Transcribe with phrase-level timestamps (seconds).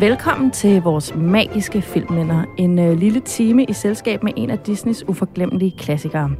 [0.00, 2.44] Velkommen til vores magiske filmminder.
[2.58, 6.30] En øh, lille time i selskab med en af Disneys uforglemmelige klassikere.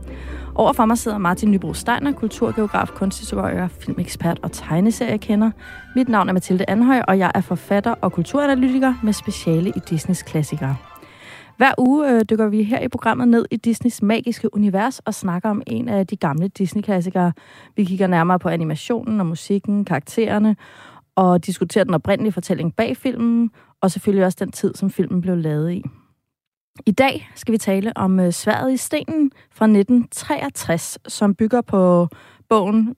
[0.55, 5.51] Overfor mig sidder Martin Nybro Steiner, kulturgeograf, kunsthistoriker, filmekspert og tegneseriekender.
[5.97, 10.23] Mit navn er Mathilde Anhøj, og jeg er forfatter og kulturanalytiker med speciale i Disneys
[10.23, 10.77] klassikere.
[11.57, 15.51] Hver uge øh, dykker vi her i programmet ned i Disneys magiske univers og snakker
[15.51, 17.33] om en af de gamle Disney-klassikere.
[17.77, 20.57] Vi kigger nærmere på animationen og musikken, karaktererne
[21.17, 23.51] og diskuterer den oprindelige fortælling bag filmen,
[23.81, 25.83] og selvfølgelig også den tid, som filmen blev lavet i.
[26.87, 32.09] I dag skal vi tale om uh, Sværet i stenen fra 1963, som bygger på
[32.49, 32.95] bogen uh,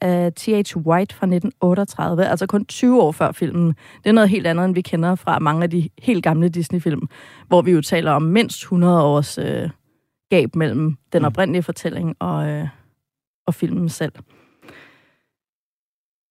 [0.00, 0.76] af T.H.
[0.76, 3.68] White fra 1938, altså kun 20 år før filmen.
[4.04, 7.08] Det er noget helt andet, end vi kender fra mange af de helt gamle Disney-film,
[7.48, 9.70] hvor vi jo taler om mindst 100 års uh,
[10.30, 11.26] gab mellem den mm.
[11.26, 12.68] oprindelige fortælling og, uh,
[13.46, 14.12] og filmen selv.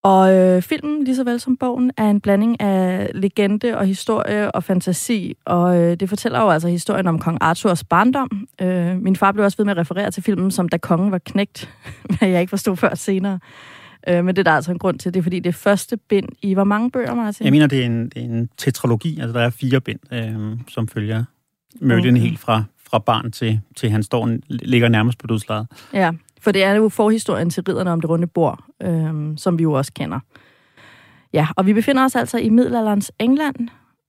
[0.05, 4.51] Og øh, filmen, lige så vel som bogen, er en blanding af legende og historie
[4.51, 5.33] og fantasi.
[5.45, 8.47] Og øh, det fortæller jo altså historien om kong Arthurs barndom.
[8.61, 11.17] Øh, min far blev også ved med at referere til filmen som Da kongen var
[11.17, 11.69] knægt,
[12.19, 13.39] hvad jeg ikke forstod før senere.
[14.07, 15.13] Øh, men det er der altså en grund til.
[15.13, 17.43] Det er fordi, det er første bind i hvor mange bøger, Martin?
[17.43, 19.19] Jeg mener, det er en, det er en tetralogi.
[19.19, 21.23] Altså, der er fire bind, øh, som følger
[21.81, 22.21] Merlin okay.
[22.21, 22.63] helt fra,
[22.95, 25.67] fra barn til, til han står, ligger nærmest på dødslaget.
[25.93, 29.63] Ja, for det er jo forhistorien til ridderne om det runde bord, øhm, som vi
[29.63, 30.19] jo også kender.
[31.33, 33.55] Ja, og vi befinder os altså i middelalderens England,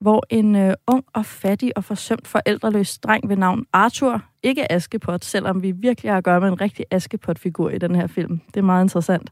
[0.00, 5.24] hvor en øh, ung og fattig og forsømt forældreløs dreng ved navn Arthur, ikke Askepot,
[5.24, 8.40] selvom vi virkelig har at gøre med en rigtig Askepot-figur i den her film.
[8.46, 9.30] Det er meget interessant.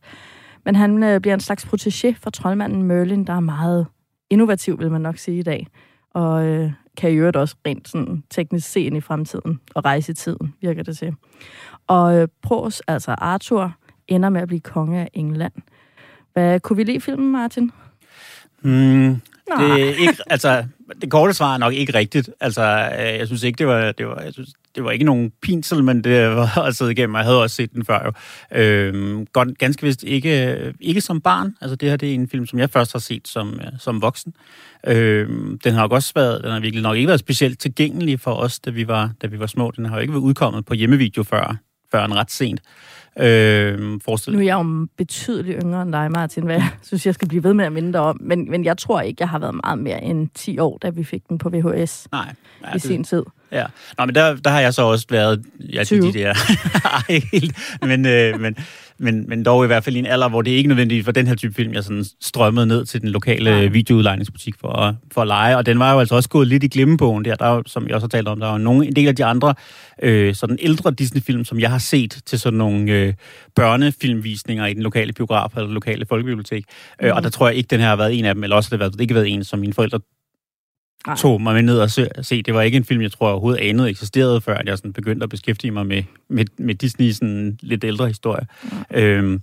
[0.65, 3.87] Men han øh, bliver en slags protégé for troldmanden Merlin, der er meget
[4.31, 5.67] innovativ, vil man nok sige i dag.
[6.11, 10.13] Og øh, kan i øvrigt også rent sådan, teknisk se ind i fremtiden og rejse
[10.13, 11.15] i tiden, virker det til.
[11.87, 13.77] Og øh, Pros, altså Arthur,
[14.09, 15.53] ender med at blive konge af England.
[16.33, 17.71] Hvad kunne vi lide filmen, Martin?
[18.63, 20.65] Mm, det er ikke, altså,
[21.01, 22.31] det korte svar er nok ikke rigtigt.
[22.41, 22.63] Altså,
[22.99, 25.85] øh, jeg synes ikke, det var, det var, jeg synes, det var ikke nogen pinsel,
[25.85, 27.17] men det var at sidde igennem.
[27.17, 28.13] Jeg havde også set den før jo.
[28.59, 31.57] Øhm, godt, ganske vist ikke, øh, ikke som barn.
[31.61, 34.03] Altså, det her det er en film, som jeg først har set som, øh, som
[34.03, 34.35] voksen.
[34.87, 38.35] Øhm, den har nok også været, den har virkelig nok ikke været specielt tilgængelig for
[38.35, 39.71] os, da vi var, da vi var små.
[39.77, 41.57] Den har jo ikke været udkommet på hjemmevideo før,
[41.93, 42.61] før en ret sent.
[43.19, 43.79] Øh,
[44.29, 47.45] nu er jeg jo betydeligt yngre end dig, Martin, hvad jeg synes, jeg skal blive
[47.45, 48.19] ved med at minde dig om.
[48.21, 51.05] Men, men jeg tror ikke, jeg har været meget mere end 10 år, da vi
[51.05, 53.23] fik den på VHS Nej, ja, i det, sin tid.
[53.53, 53.67] Ja,
[53.99, 55.45] Nå, men der, der har jeg så også været...
[55.61, 56.01] Ja, 20.
[56.01, 56.35] De, de der,
[57.13, 58.57] ikke helt, men, øh, men,
[58.99, 61.27] men, men dog i hvert fald i en alder, hvor det ikke nødvendigt for den
[61.27, 63.67] her type film, jeg sådan strømmede ned til den lokale ja.
[63.67, 65.57] videoudlejningsbutik for, at, for at lege.
[65.57, 68.05] Og den var jo altså også gået lidt i glemmebogen der, der som jeg også
[68.05, 69.55] har talt om, der er nogle, en del af de andre
[70.03, 73.15] øh, sådan ældre Disney-film, som jeg har set til sådan nogle øh,
[73.55, 76.65] børnefilmvisninger i den lokale biograf eller lokale folkebibliotek.
[77.01, 77.07] Mm.
[77.07, 77.23] Øh, og mhm.
[77.23, 78.81] der tror jeg ikke, den her har været en af dem, eller også har det,
[78.81, 80.01] været, det ikke været en, som mine forældre
[81.07, 81.17] Nej.
[81.17, 82.43] tog mig med ned og se.
[82.43, 85.25] Det var ikke en film, jeg tror overhovedet anede eksisterede, før at jeg sådan begyndte
[85.25, 88.47] at beskæftige mig med, med, med Disney sådan lidt ældre historie.
[88.91, 89.01] Ja.
[89.01, 89.43] Øhm,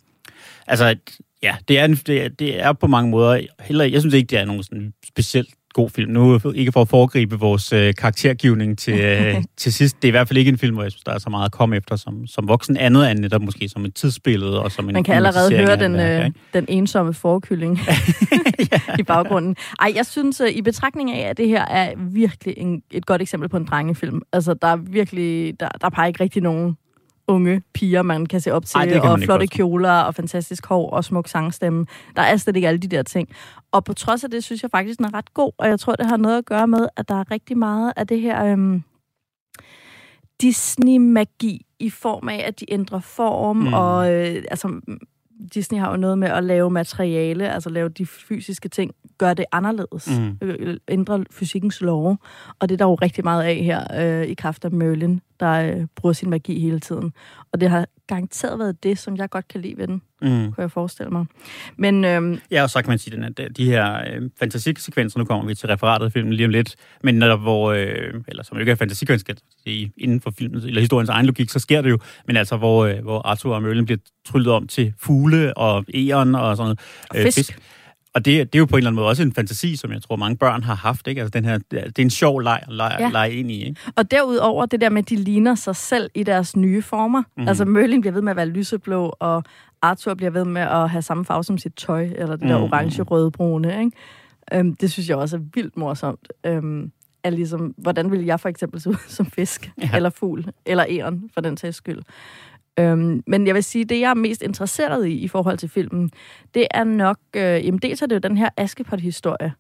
[0.67, 0.95] altså,
[1.43, 4.27] ja, det er, en, det, er, det er på mange måder, heller, jeg synes ikke,
[4.27, 6.11] det er nogen sådan specielt god film.
[6.11, 10.01] Nu ikke for at foregribe vores øh, karaktergivning til, øh, til sidst.
[10.01, 11.45] Det er i hvert fald ikke en film, hvor jeg synes, der er så meget
[11.45, 12.77] at komme efter som, som voksen.
[12.77, 15.95] Andet end netop måske som et tidsbillede og som en Man kan allerede høre den,
[15.99, 17.79] øh, den ensomme forkylling
[18.99, 19.55] i baggrunden.
[19.79, 23.21] Ej, jeg synes, øh, i betragtning af, at det her er virkelig en, et godt
[23.21, 24.21] eksempel på en drengefilm.
[24.33, 26.77] Altså, der er virkelig, der, der er bare ikke rigtig nogen
[27.27, 31.03] unge piger, man kan se op til, Ej, og flotte kjoler, og fantastisk hår, og
[31.03, 31.85] smuk sangstemme.
[32.15, 33.29] Der er slet ikke alle de der ting.
[33.71, 35.95] Og på trods af det, synes jeg faktisk, den er ret god, og jeg tror,
[35.95, 38.83] det har noget at gøre med, at der er rigtig meget af det her øhm,
[40.41, 43.73] Disney-magi i form af, at de ændrer form, mm.
[43.73, 44.81] og øh, altså,
[45.53, 49.45] Disney har jo noget med at lave materiale, altså lave de fysiske ting, gøre det
[49.51, 50.37] anderledes, mm.
[50.41, 52.17] Øh, ændre fysikkens lov.
[52.59, 55.75] Og det er der jo rigtig meget af her øh, i kraft af Merlin, der
[55.75, 57.13] øh, bruger sin magi hele tiden.
[57.53, 60.29] Og det har garanteret været det, som jeg godt kan lide ved den, mm.
[60.29, 61.25] kunne jeg forestille mig.
[61.77, 65.47] Men, øhm, ja, og så kan man sige, at de her øh, fantasisekvenser, nu kommer
[65.47, 68.71] vi til referatet af filmen lige om lidt, men netop hvor, øh, eller som ikke
[68.71, 69.33] er fantasisekvenser,
[69.97, 72.99] inden for filmen, eller historiens egen logik, så sker det jo, men altså hvor, øh,
[73.03, 76.79] hvor Arthur og Merlin bliver tryllet om til fugle og æren og sådan noget.
[77.09, 77.39] Og fisk.
[77.39, 77.59] Øh, fisk.
[78.13, 80.01] Og det, det er jo på en eller anden måde også en fantasi, som jeg
[80.01, 81.07] tror, mange børn har haft.
[81.07, 81.21] Ikke?
[81.21, 83.09] Altså den her, det er en sjov leg, leg, ja.
[83.09, 83.63] leg ind i.
[83.63, 83.81] Ikke?
[83.95, 87.23] Og derudover det der med, at de ligner sig selv i deres nye former.
[87.37, 87.47] Mm.
[87.47, 89.43] Altså Merlin bliver ved med at være lyseblå, og
[89.81, 92.63] Arthur bliver ved med at have samme farve som sit tøj, eller det der mm.
[92.63, 93.79] orange, røde, brune.
[93.79, 93.91] Ikke?
[94.53, 96.27] Øhm, det synes jeg også er vildt morsomt.
[96.45, 96.91] Øhm,
[97.23, 99.89] er ligesom, hvordan vil jeg for eksempel se ud som fisk, ja.
[99.95, 101.99] eller fugl, eller æren, for den sags skyld.
[102.79, 106.11] Øhm, men jeg vil sige, det jeg er mest interesseret i i forhold til filmen,
[106.53, 109.53] det er nok, øh, jamen dels er det jo den her Askepot-historie,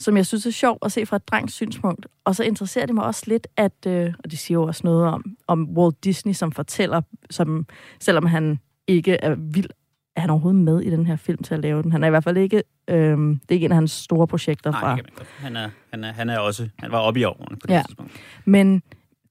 [0.00, 2.06] som jeg synes er sjov at se fra et drengs synspunkt.
[2.24, 5.06] Og så interesserer det mig også lidt, at, øh, og det siger jo også noget
[5.06, 7.00] om, om Walt Disney, som fortæller,
[7.30, 7.66] som,
[8.00, 9.70] selvom han ikke er vild,
[10.16, 11.92] er han overhovedet med i den her film til at lave den?
[11.92, 14.70] Han er i hvert fald ikke, øh, det er ikke en af hans store projekter
[14.70, 14.96] Nej, fra.
[14.96, 17.74] ikke, han, er, han, er, han er også, han var oppe i årene på det
[17.74, 17.82] Ja.
[17.86, 18.12] tidspunkt.
[18.44, 18.82] Men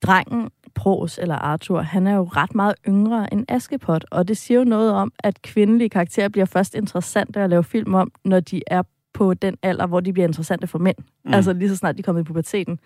[0.01, 4.58] drengen, Pros eller Arthur, han er jo ret meget yngre end Askepot, og det siger
[4.58, 8.62] jo noget om, at kvindelige karakterer bliver først interessante at lave film om, når de
[8.68, 8.84] er
[9.14, 10.98] på den alder, hvor de bliver interessante for mænd.
[11.25, 11.34] Mm.
[11.34, 12.80] Altså lige så snart de kommer i puberteten.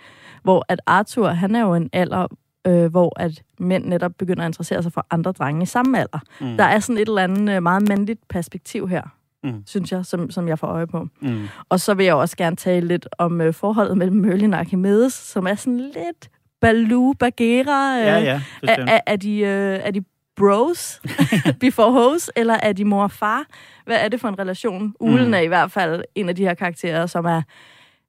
[0.44, 2.28] Hvor at Arthur, han er jo en alder,
[2.68, 6.20] øh, hvor at mænd netop begynder at interessere sig for andre drenge i samme alder.
[6.42, 6.58] Mm.
[6.58, 9.04] Der er sådan et eller andet øh, meget mandligt perspektiv her,
[9.44, 9.64] mm.
[9.66, 11.08] synes jeg, som, som jeg får øje på.
[11.22, 11.48] Mm.
[11.70, 15.14] Og så vil jeg også gerne tale lidt om øh, forholdet mellem Merlin og Archimedes,
[15.14, 16.30] som er sådan lidt
[16.62, 17.98] Baloo Bagheera.
[18.00, 20.04] Øh, Ja, ja, er, er, er, de, øh, er de
[20.36, 21.02] bros
[21.60, 23.44] before hoes, eller er de mor og far?
[23.86, 24.94] Hvad er det for en relation?
[25.00, 25.34] Ulen Mm.
[25.34, 27.42] er i hvert fald en af de her karakterer, som er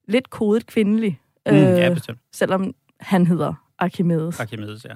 [0.08, 2.18] lidt kodet kvindelig, Mm, øh, ja, bestemt.
[2.32, 4.40] selvom han hedder Archimedes.
[4.40, 4.94] Archimedes, ja.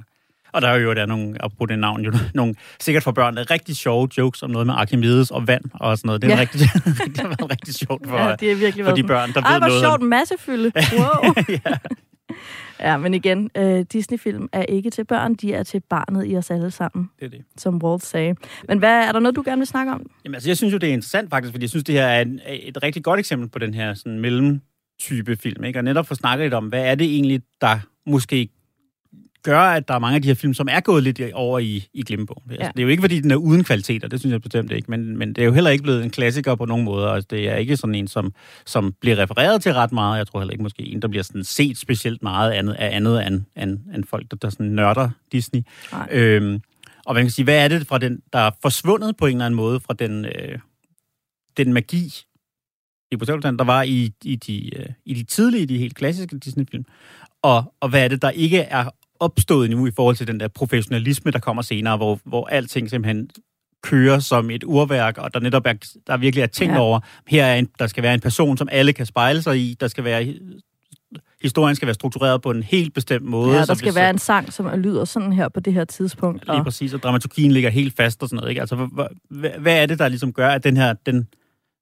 [0.52, 3.38] Og der er jo der er nogle, apropos det navn, jo, nogle, sikkert for børn,
[3.38, 6.22] rigtig sjove jokes om noget med Archimedes og vand og sådan noget.
[6.22, 6.40] Det er Ja.
[6.40, 6.60] rigtig,
[7.14, 9.52] det har været rigtig sjovt for, Ja, det er virkelig for de børn, der Ej,
[9.52, 9.82] ved hvor noget.
[9.82, 10.72] sjovt, en massefylde.
[10.98, 11.34] Wow.
[11.48, 11.74] ja.
[12.82, 16.50] Ja, men igen, øh, Disney-film er ikke til børn, de er til barnet i os
[16.50, 17.42] alle sammen, Det er det.
[17.56, 18.34] som Walt sagde.
[18.68, 20.10] Men hvad er der noget, du gerne vil snakke om?
[20.24, 22.20] Jamen, altså, jeg synes jo, det er interessant faktisk, fordi jeg synes, det her er
[22.22, 25.64] en, et rigtig godt eksempel på den her sådan, mellemtype film.
[25.64, 25.78] Ikke?
[25.78, 28.48] Og netop få snakket lidt om, hvad er det egentlig, der måske
[29.42, 31.88] gør, at der er mange af de her film, som er gået lidt over i,
[31.94, 32.50] i glemmebogen.
[32.50, 32.70] Altså, Ja.
[32.70, 35.18] Det er jo ikke, fordi den er uden kvaliteter, det synes jeg bestemt ikke, men,
[35.18, 37.08] men det er jo heller ikke blevet en klassiker på nogen måder.
[37.08, 38.34] Altså, det er ikke sådan en, som,
[38.66, 40.18] som bliver refereret til ret meget.
[40.18, 43.26] Jeg tror heller ikke måske en, der bliver sådan set specielt meget andet, af andet
[43.26, 45.60] end, end, end folk, der, der sådan nørder Disney.
[45.92, 46.08] Nej.
[46.10, 46.60] Øhm,
[47.06, 49.46] og man kan sige, hvad er det fra den, der er forsvundet på en eller
[49.46, 50.58] anden måde fra den, øh,
[51.56, 52.14] den magi,
[53.12, 56.84] i Botanisk der var i, i, de, øh, i de tidlige, de helt klassiske Disney-film.
[57.42, 58.90] Og, og hvad er det, der ikke er
[59.22, 63.30] opstået nu i forhold til den der professionalisme, der kommer senere, hvor, hvor alting simpelthen
[63.82, 65.72] kører som et urværk, og der netop er,
[66.06, 66.80] der virkelig er tænkt Ja.
[66.80, 69.76] over, her er en, der skal være en person, som alle kan spejle sig i,
[69.80, 70.34] der skal være
[71.42, 73.52] historien skal være struktureret på en helt bestemt måde.
[73.58, 76.44] Ja, der skal hvis- være en sang, som lyder sådan her på det her tidspunkt.
[76.46, 78.50] Lige Og, præcis, og dramaturgien ligger helt fast og sådan noget.
[78.50, 78.60] Ikke?
[78.60, 81.26] Altså, hvad, hvad, hvad er det, der ligesom gør, at den her, den,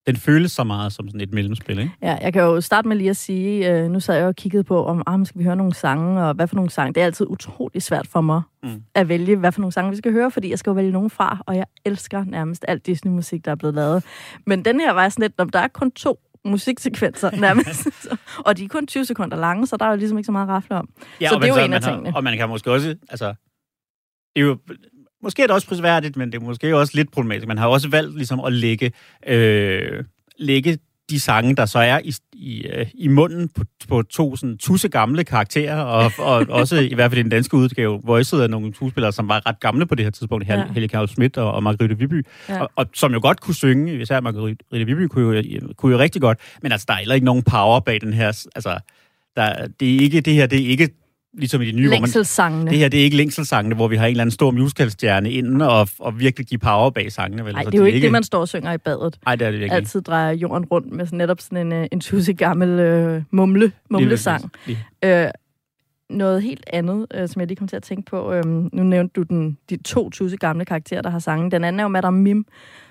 [0.06, 1.93] den føles så meget som sådan et mellemspil, ikke?
[2.02, 4.64] ja, jeg kan jo starte med lige at sige, øh, nu sad jeg og kiggede
[4.64, 6.93] på, om ah, skal vi høre nogle sange, og hvad for nogle sange.
[6.94, 8.82] Det er altid utrolig svært for mig Mm.
[8.94, 11.11] at vælge, hvad for nogle sange vi skal høre, fordi jeg skal jo vælge nogen
[11.11, 14.05] fra, og jeg elsker nærmest alt Disney-musik, der er blevet lavet.
[14.47, 17.88] Men den her var sådan lidt, om der er kun to musiksekvenser nærmest,
[18.38, 20.46] og de er kun 20 sekunder lange, så der er jo ligesom ikke så meget
[20.46, 20.88] at rafle om.
[21.20, 22.17] Ja, Så det er jo en af man har- tingene.
[22.17, 23.26] Og man kan måske også, altså,
[24.37, 24.58] det er jo,
[25.22, 27.49] måske er det også prisværdigt, men det er måske også lidt problematisk.
[27.49, 28.93] Man har også valgt ligesom at lægge,
[29.26, 30.05] øh,
[30.38, 30.78] lægge
[31.11, 34.88] de sange, der så er i, i, øh, i munden på, på to sådan tusse
[34.88, 38.75] gamle karakterer, og, og også i hvert fald i den danske udgave, voicet af nogle
[38.75, 40.64] skuespillere, som var ret gamle på det her tidspunkt, Ja.
[40.72, 42.61] Helge Karl Schmidt og, og Margrethe Viby, ja.
[42.61, 45.43] og, og som jo godt kunne synge, især Margrethe Viby kunne jo,
[45.76, 48.26] kunne jo rigtig godt, men altså, der er heller ikke nogen power bag den her,
[48.55, 48.78] altså,
[49.37, 50.88] der, det er ikke, det her, det er ikke
[51.35, 52.00] ligesom i de nye, hvor
[52.50, 55.31] man, det her, det er ikke længselsangene, hvor vi har en eller anden stor musicalstjerne
[55.31, 57.44] inden og, og virkelig give power bag sangene.
[57.44, 57.55] Vel?
[57.55, 59.19] Nej, det er jo ikke det, man står og synger i badet.
[59.25, 59.77] Nej, det er det virkelig.
[59.77, 63.72] Altid drejer jorden rundt med sådan, netop sådan en, øh, en tusse gammel øh, mumle,
[63.91, 64.53] mumlesang.
[64.67, 64.79] Lige.
[65.05, 65.31] Øh,
[66.10, 68.32] noget helt andet, øh, som jeg lige kom til at tænke på.
[68.32, 71.51] Øh, nu nævnte du den, de to tusse gamle karakterer, der har sangen.
[71.51, 72.46] Den anden er jo Madame Mim,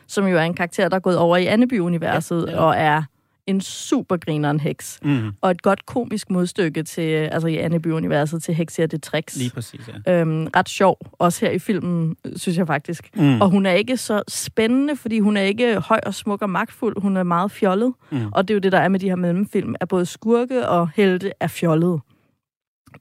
[0.07, 2.59] som jo er en karakter, der er gået over i Anneby-universet Ja, ja.
[2.59, 3.03] og er
[3.49, 4.99] en supergrineren heks.
[5.03, 9.37] Mm, Og et godt komisk modstykke til, øh, altså i Anneby-universet til Hexia det Tricks.
[9.37, 10.21] lige præcis, ja.
[10.21, 13.09] Øhm, ret sjov, også her i filmen, synes jeg faktisk.
[13.17, 16.49] Mm, Og hun er ikke så spændende, fordi hun er ikke høj og smuk og
[16.49, 17.01] magtfuld.
[17.01, 17.93] Hun er meget fjollet.
[18.11, 18.17] Mm.
[18.31, 20.89] Og det er jo det, der er med de her mellemfilm, at både skurke og
[20.95, 21.99] helte er fjollede.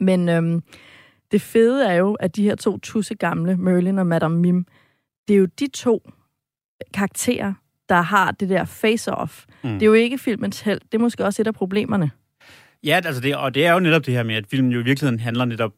[0.01, 0.63] Men øhm,
[1.33, 4.67] det fede er jo, at de her to tusse gamle, Merlin og Madame Mim,
[5.29, 6.11] det er jo de to
[6.95, 7.55] karakterer,
[7.89, 9.45] der har det der face-off.
[9.65, 9.71] Mm.
[9.73, 10.81] Det er jo ikke filmens held.
[10.81, 12.11] Det er måske også et af problemerne.
[12.85, 14.85] Ja, altså det, og det er jo netop det her med, at filmen jo i
[14.85, 15.73] virkeligheden handler netop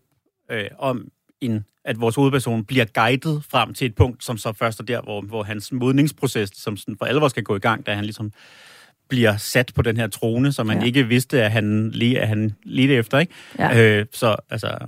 [0.50, 1.08] øh, om,
[1.40, 5.02] en, at vores hovedperson bliver guidet frem til et punkt, som så først er der,
[5.02, 8.32] hvor, hvor hans modningsproces, som sådan for alvor skal gå i gang, da han ligesom
[9.08, 10.84] bliver sat på den her trone, som man Ja.
[10.84, 13.32] ikke vidste, at han, lige, at han ledte efter, ikke?
[13.58, 13.98] Ja.
[13.98, 14.78] Øh, så altså,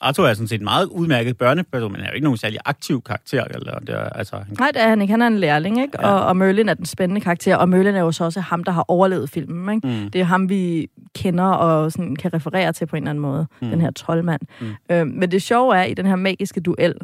[0.00, 3.02] Arthur er sådan set en meget udmærket børneperson, men er jo ikke nogen særlig aktiv
[3.02, 3.44] karakter.
[3.44, 5.10] Eller, det er, altså, han, Nej, det er han ikke.
[5.12, 5.98] Han er en lærling, ikke?
[6.02, 6.08] Ja.
[6.12, 8.72] Og, og Merlin er den spændende karakter, og Merlin er jo så også ham, der
[8.72, 9.88] har overlevet filmen, ikke?
[10.02, 13.22] mm, Det er ham, vi kender og sådan kan referere til på en eller anden
[13.22, 13.46] måde.
[13.62, 13.68] Mm.
[13.70, 14.40] Den her troldmand.
[14.60, 14.66] Mm.
[14.90, 16.94] Øh, men det sjove er, i den her magiske duel,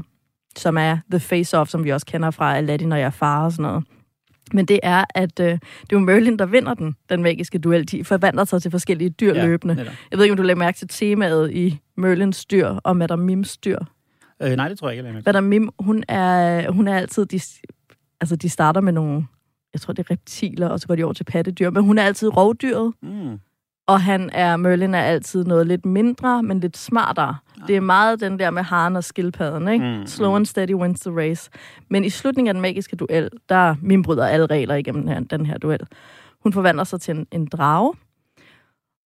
[0.56, 3.84] som er The Face-Off, som vi også kender fra Aladdin og Jafar og sådan noget,
[4.52, 5.58] Men det er, at øh, det er
[5.92, 7.88] jo Merlin, der vinder den, den magiske duel.
[7.88, 9.74] De forvandler sig til forskellige dyr ja, løbende.
[9.74, 9.94] Netop.
[10.10, 13.56] Jeg ved ikke, om du lagde mærke til temaet i Merlins dyr og Madame Mims
[13.56, 13.78] dyr.
[14.42, 17.26] Øh, nej, det tror jeg ikke, jeg Madame Mim, hun er, hun er altid...
[17.26, 17.40] De,
[18.20, 19.26] altså, de starter med nogle...
[19.72, 21.70] Jeg tror, det er reptiler, og så går de over til pattedyr.
[21.70, 22.92] Men hun er altid rovdyret.
[23.02, 23.38] Mm.
[23.86, 27.36] Og han er, Merlin er altid noget lidt mindre, men lidt smartere.
[27.58, 27.66] Ja.
[27.66, 29.98] Det er meget den der med haren og skildpadden, ikke?
[29.98, 30.36] Mm, Slow mm.
[30.36, 31.50] and steady wins the race.
[31.88, 35.20] Men i slutningen af den magiske duel, der min bryder alle regler igennem den her,
[35.20, 35.80] den her duel.
[36.42, 37.94] Hun forvandler sig til en, en drage,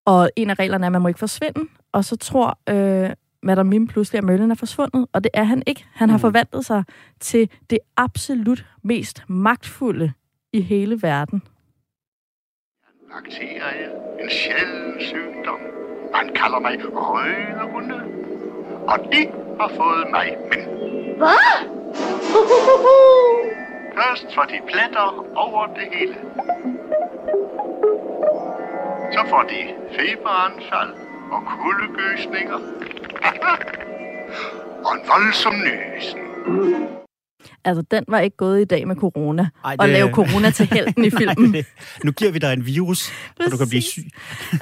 [0.06, 1.60] og en af reglerne er, at man må ikke forsvinde.
[1.92, 3.10] Og så tror øh,
[3.42, 5.84] Madame Mim pludselig, at Merlin er forsvundet, og det er han ikke.
[5.92, 6.10] Han mm.
[6.10, 6.84] har forvandlet sig
[7.20, 10.12] til det absolut mest magtfulde
[10.52, 11.42] i hele verden
[13.16, 15.60] bakterie, en sjælden sygdom.
[16.12, 18.02] Man kalder mig røde hunde.
[18.88, 19.30] Og de
[19.60, 20.60] har fået mig, men...
[21.16, 21.76] Hvad?
[23.96, 26.16] Først får de pletter over det hele.
[29.12, 30.94] Så får de feberanfald
[31.32, 32.58] og kuldegøsninger.
[34.86, 36.18] og en voldsom nysen.
[37.64, 39.48] Altså, den var ikke gået i dag med corona.
[39.64, 39.80] Ej, det...
[39.80, 41.54] Og lave corona til helten i filmen.
[41.54, 41.64] Ej,
[42.04, 44.04] nu giver vi dig en virus, så du kan blive syg.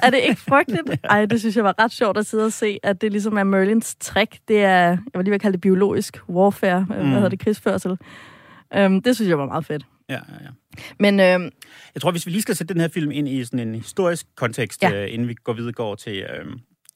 [0.03, 0.89] er det ikke frygteligt?
[1.03, 3.43] Ej, det synes jeg var ret sjovt at sidde og se, at det ligesom er
[3.43, 4.37] Merlins trick.
[4.47, 6.79] Det er, jeg vil lige vil kalde det biologisk warfare.
[6.79, 6.85] Mm.
[6.85, 7.39] Hvad hedder det?
[7.39, 7.97] Krigsførsel.
[8.77, 9.85] Um, det synes jeg var meget fedt.
[10.09, 10.49] Ja, ja, ja.
[10.99, 11.51] Men, øhm,
[11.95, 14.27] jeg tror, hvis vi lige skal sætte den her film ind i sådan en historisk
[14.35, 15.03] kontekst, ja.
[15.03, 16.45] øh, inden vi går videre går til, øh,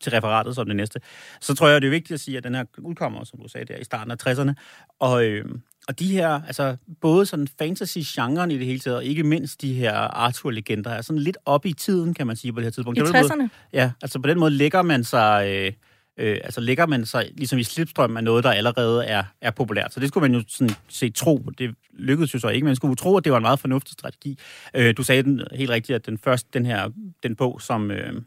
[0.01, 1.00] til referatet som det næste,
[1.41, 3.74] så tror jeg, det er vigtigt at sige, at den her udkommer, som du sagde
[3.74, 4.53] der, i starten af 60'erne.
[5.00, 5.46] Og, øh,
[5.89, 9.74] og de her, altså både sådan fantasy-genren i det hele taget, og ikke mindst de
[9.74, 13.00] her Arthur-legender, er sådan lidt op i tiden, kan man sige, på det her tidspunkt.
[13.00, 13.48] I 60'erne?
[13.74, 15.48] Ja, altså på den måde lægger man sig...
[15.50, 15.72] Øh,
[16.19, 19.93] øh, altså lægger man sig ligesom i slipstrøm af noget, der allerede er, er populært.
[19.93, 21.38] Så det skulle man jo sådan se tro.
[21.58, 23.93] Det lykkedes jo så ikke, men man skulle tro, at det var en meget fornuftig
[23.93, 24.39] strategi.
[24.74, 26.89] Øh, du sagde den helt rigtigt, at den første, den her,
[27.24, 28.22] den bog, som, øh,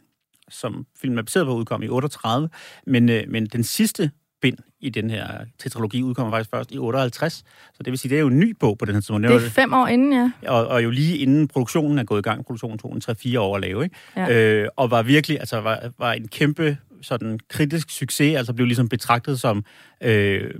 [0.48, 2.48] som filmen er baseret på, udkom i 38,
[2.86, 5.26] men, øh, men den sidste bind i den her
[5.58, 7.32] tetralogi udkommer faktisk først i 58.
[7.74, 9.28] Så det vil sige, det er jo en ny bog på den her tidspunkt.
[9.28, 10.30] Det er fem år inden, ja.
[10.48, 12.44] Og, og jo lige inden produktionen er gået i gang.
[12.46, 13.02] Produktionen tog en
[13.34, 13.96] 3-4 år at lave, ikke?
[14.16, 14.60] Ja.
[14.62, 18.88] Øh, og var virkelig, altså var, var en kæmpe sådan kritisk succes, altså blev ligesom
[18.88, 19.64] betragtet som
[20.02, 20.50] øh,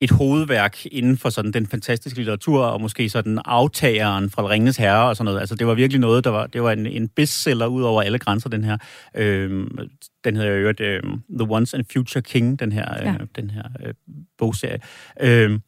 [0.00, 5.08] et hovedværk inden for sådan den fantastiske litteratur, og måske sådan aftageren fra Ringens Herre
[5.08, 5.40] og sådan noget.
[5.40, 8.18] Altså det var virkelig noget, der var, det var en, en bestseller ud over alle
[8.18, 8.78] grænser, den her.
[9.14, 9.66] Øh,
[10.24, 11.02] den hedder jo øh,
[11.38, 13.14] The Once and Future King, den her, øh, ja.
[13.36, 13.94] den her øh,
[14.38, 14.78] bogserie.
[15.20, 15.60] Øh,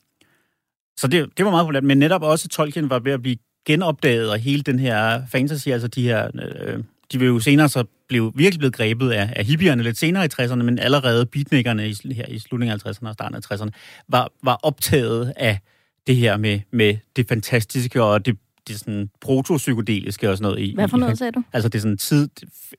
[0.97, 4.31] så det, det var meget populært, men netop også Tolkien var ved at blive genopdaget,
[4.31, 6.79] og hele den her fantasy, altså de her øh,
[7.13, 10.29] de vil jo senere så blive virkelig blevet grebet af, af hippierne lidt senere i
[10.41, 13.71] 60'erne, men allerede beatnikkerne i, her i slutningen af 50'erne og starten af 60'erne
[14.09, 15.59] var, var optaget af
[16.07, 18.39] det her med, med det fantastiske og det,
[18.69, 20.65] det sådan protopsykedeliske og sådan noget.
[20.65, 21.43] I, Hvad for noget, sagde du?
[21.53, 22.29] Altså det er sådan tid,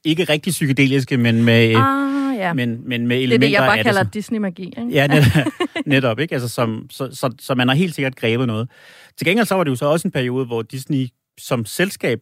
[0.03, 2.53] ikke rigtig psykedeliske, men med, ah, ja.
[2.53, 4.87] men, men med elementer Det er det, jeg bare kalder Disney-magi, ikke?
[4.91, 5.53] Ja, netop,
[5.85, 6.33] netop ikke?
[6.33, 8.69] Altså, som, så, så, så man har helt sikkert grebet noget.
[9.17, 11.07] Til gengæld så var det jo så også en periode, hvor Disney
[11.39, 12.19] som selskab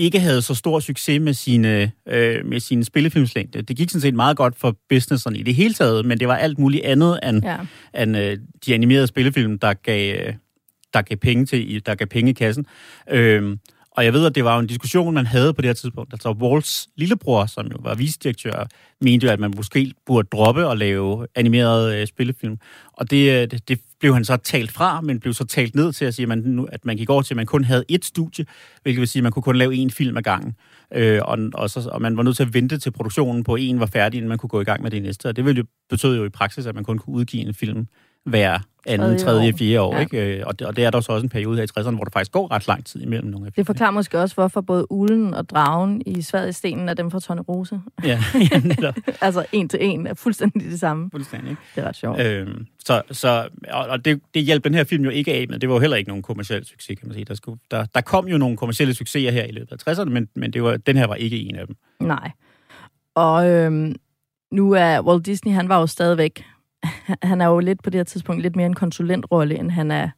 [0.00, 3.62] ikke havde så stor succes med sine, øh, med sine spillefilmslængde.
[3.62, 6.36] Det gik sådan set meget godt for businessen i det hele taget, men det var
[6.36, 7.56] alt muligt andet end, ja.
[8.02, 10.32] end øh, de animerede spillefilm, der gav,
[10.94, 12.66] der gav penge til, der gav penge i kassen.
[13.10, 13.56] Øh,
[14.00, 16.12] og jeg ved, at det var en diskussion, man havde på det her tidspunkt.
[16.12, 18.66] Altså Walls lillebror, som jo var vicedirektør,
[19.00, 22.58] mente jo, at man måske burde droppe og lave animerede øh, spillefilm.
[22.92, 25.92] Og det, øh, det, det blev han så talt fra, men blev så talt ned
[25.92, 28.02] til at sige, at man, at man gik over til, at man kun havde ét
[28.02, 28.44] studie,
[28.82, 30.54] hvilket vil sige, at man kunne kun lave én film ad gangen.
[30.94, 33.80] Øh, og, og, så, og man var nødt til at vente til produktionen på en
[33.80, 35.26] var færdig, inden man kunne gå i gang med det næste.
[35.26, 37.86] Og det ville jo, betød jo i praksis, at man kun kunne udgive en film
[38.24, 39.94] hver anden, tredje, fjerde år.
[39.94, 40.00] Ja.
[40.00, 40.38] Ikke?
[40.38, 42.04] Øh, og, det, og det er der så også en periode her i 60'erne, hvor
[42.04, 44.92] der faktisk går ret lang tid imellem nogle af Det forklarer måske også, hvorfor både
[44.92, 47.80] ulen og dragen i Sverige stenen er dem fra Tone Rose.
[48.04, 48.22] Ja,
[48.52, 48.94] ja netop.
[49.20, 51.10] altså en til en er fuldstændig det samme.
[51.12, 51.50] Fuldstændig.
[51.50, 51.62] Ikke?
[51.76, 52.20] Det er ret sjovt.
[52.20, 55.68] Øhm, så, så, og det, det hjalp den her film jo ikke af, men det
[55.68, 57.24] var jo heller ikke nogen kommersiel succes, kan man sige.
[57.24, 60.28] Der, skulle, der, der kom jo nogle kommersielle succeser her i løbet af 60'erne, men,
[60.36, 61.76] men det var, den her var ikke en af dem.
[62.00, 62.30] Nej.
[63.14, 63.94] Og øhm,
[64.52, 66.44] nu er Walt Disney, han var jo stadigvæk
[67.22, 70.08] han er jo lidt på det her tidspunkt lidt mere en konsulentrolle, end han er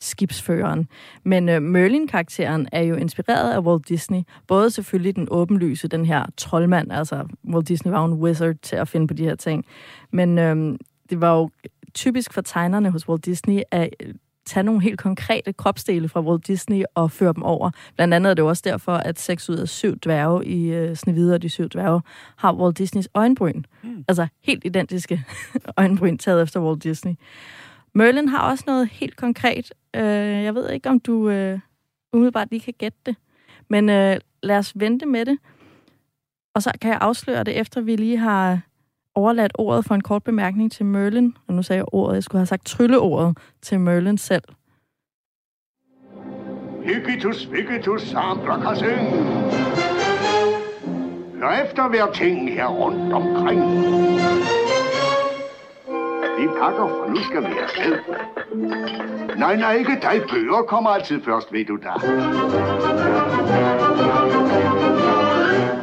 [0.00, 0.88] skibsføreren.
[1.24, 4.22] Men øh, Merlin-karakteren er jo inspireret af Walt Disney.
[4.46, 8.88] Både selvfølgelig den åbenlyse, den her troldmand, altså Walt Disney var en wizard til at
[8.88, 9.64] finde på de her ting.
[10.10, 10.78] Men øh,
[11.10, 11.50] det var jo
[11.94, 14.14] typisk for tegnerne hos Walt Disney at øh,
[14.48, 17.70] tage nogle helt konkrete kropsdele fra Walt Disney og føre dem over.
[17.96, 21.34] Blandt andet er det også derfor, at seks ud af syv dværge i uh, Snevide
[21.34, 22.02] og de syv dværge
[22.36, 23.62] har Walt Disneys øjenbryn.
[23.82, 24.04] Mm.
[24.08, 25.24] Altså helt identiske
[25.76, 27.14] øjenbryn taget efter Walt Disney.
[27.94, 29.72] Merlin har også noget helt konkret.
[29.96, 30.02] Øh,
[30.44, 31.58] jeg ved ikke, om du øh,
[32.12, 33.16] umiddelbart lige kan gætte det.
[33.68, 35.38] Men øh, lad os vente med det.
[36.54, 38.60] Og så kan jeg afsløre det, efter vi lige har
[39.18, 41.34] overladt ordet for en kort bemærkning til Merlin.
[41.46, 44.42] Og nu sagde jeg ordet, jeg skulle have sagt trylleordet til Merlin selv.
[46.84, 48.76] Hyggetus, hyggetus, sampler kan.
[51.40, 53.60] Hør efter hver ting her rundt omkring.
[56.38, 57.98] Vi pakker, for nu skal vi afsted.
[59.36, 60.22] Nej, nej, ikke dig.
[60.30, 61.92] Bøger kommer altid først, ved du da.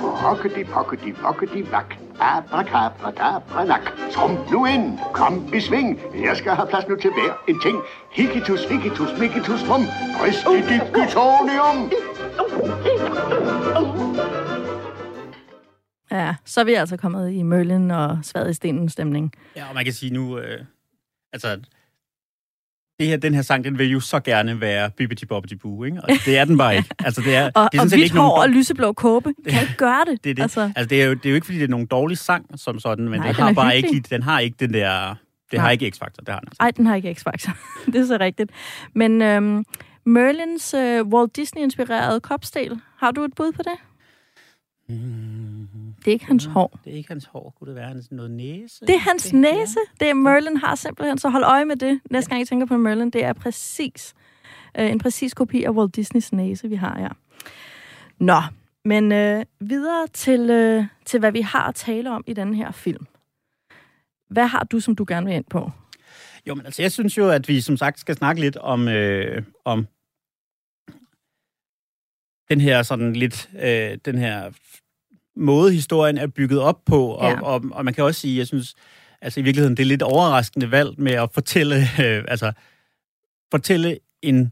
[0.01, 1.95] Hokkedi, pokkedi, vokkedi, vak.
[2.19, 3.91] Abracabra, nak.
[4.11, 4.99] Trum nu ind.
[5.13, 5.99] Kom i sving.
[6.23, 7.77] Jeg skal have plads nu til hver en ting.
[8.11, 9.81] Hikitus, hikitus, mikitus, trum.
[10.19, 10.45] Brist
[16.15, 19.31] Ja, så er vi altså kommet i Merlin og Sværet i stenen stemning.
[19.55, 20.65] Ja, og man kan sige nu, øh,
[21.33, 21.59] altså,
[22.99, 26.01] det her, den her sang, den vil jo så gerne være Bibbidi Bobbidi Boo, ikke?
[26.03, 26.89] Og det er den bare ikke.
[26.99, 29.61] Altså, det er, Og, det er og hvidt ikke hår nogen, og lyseblå kåbe kan
[29.61, 30.23] ikke gøre det.
[30.23, 30.41] det, er det.
[30.41, 32.45] Altså, Altså, det, er jo, det er jo ikke, fordi det er nogen dårlig sang
[32.59, 33.95] som sådan, men Nej, den den har bare hyggelig.
[33.97, 35.61] ikke, den har ikke den der, det Nej.
[35.61, 36.57] har ikke X-faktor, det har den altså.
[36.59, 37.51] ej, den har ikke X-Factor.
[37.91, 38.51] det er så rigtigt.
[38.93, 39.65] Men øhm,
[40.05, 43.73] Merlins øh, Walt Disney-inspirerede kopstil, har du et bud på det?
[44.87, 46.79] Det er ikke hans hår.
[46.83, 48.85] Det er ikke hans hår, kunne det være hans noget næse?
[48.85, 49.77] Det er hans næse.
[49.99, 51.99] Det er Merlin har simpelthen, så hold øje med det.
[52.11, 54.13] Næste gang I tænker på Merlin, det er præcis
[54.79, 57.09] øh, en præcis kopi af Walt Disneys næse, vi har her.
[58.19, 58.41] Nå,
[58.85, 62.71] men øh, videre til, øh, til, hvad vi har at tale om i den her
[62.71, 63.05] film.
[64.29, 65.71] Hvad har du, som du gerne vil ind på?
[66.47, 69.43] Jo, men altså, jeg synes jo, at vi som sagt skal snakke lidt om, øh,
[69.65, 69.87] om
[72.49, 74.43] den her sådan lidt, øh, den her
[75.39, 77.07] måde, historien er bygget op på.
[77.07, 77.41] Og, Ja.
[77.41, 78.75] og, og man kan også sige, jeg synes,
[79.21, 82.51] altså i virkeligheden, det er lidt overraskende valg med at fortælle, øh, altså,
[83.51, 84.51] fortælle en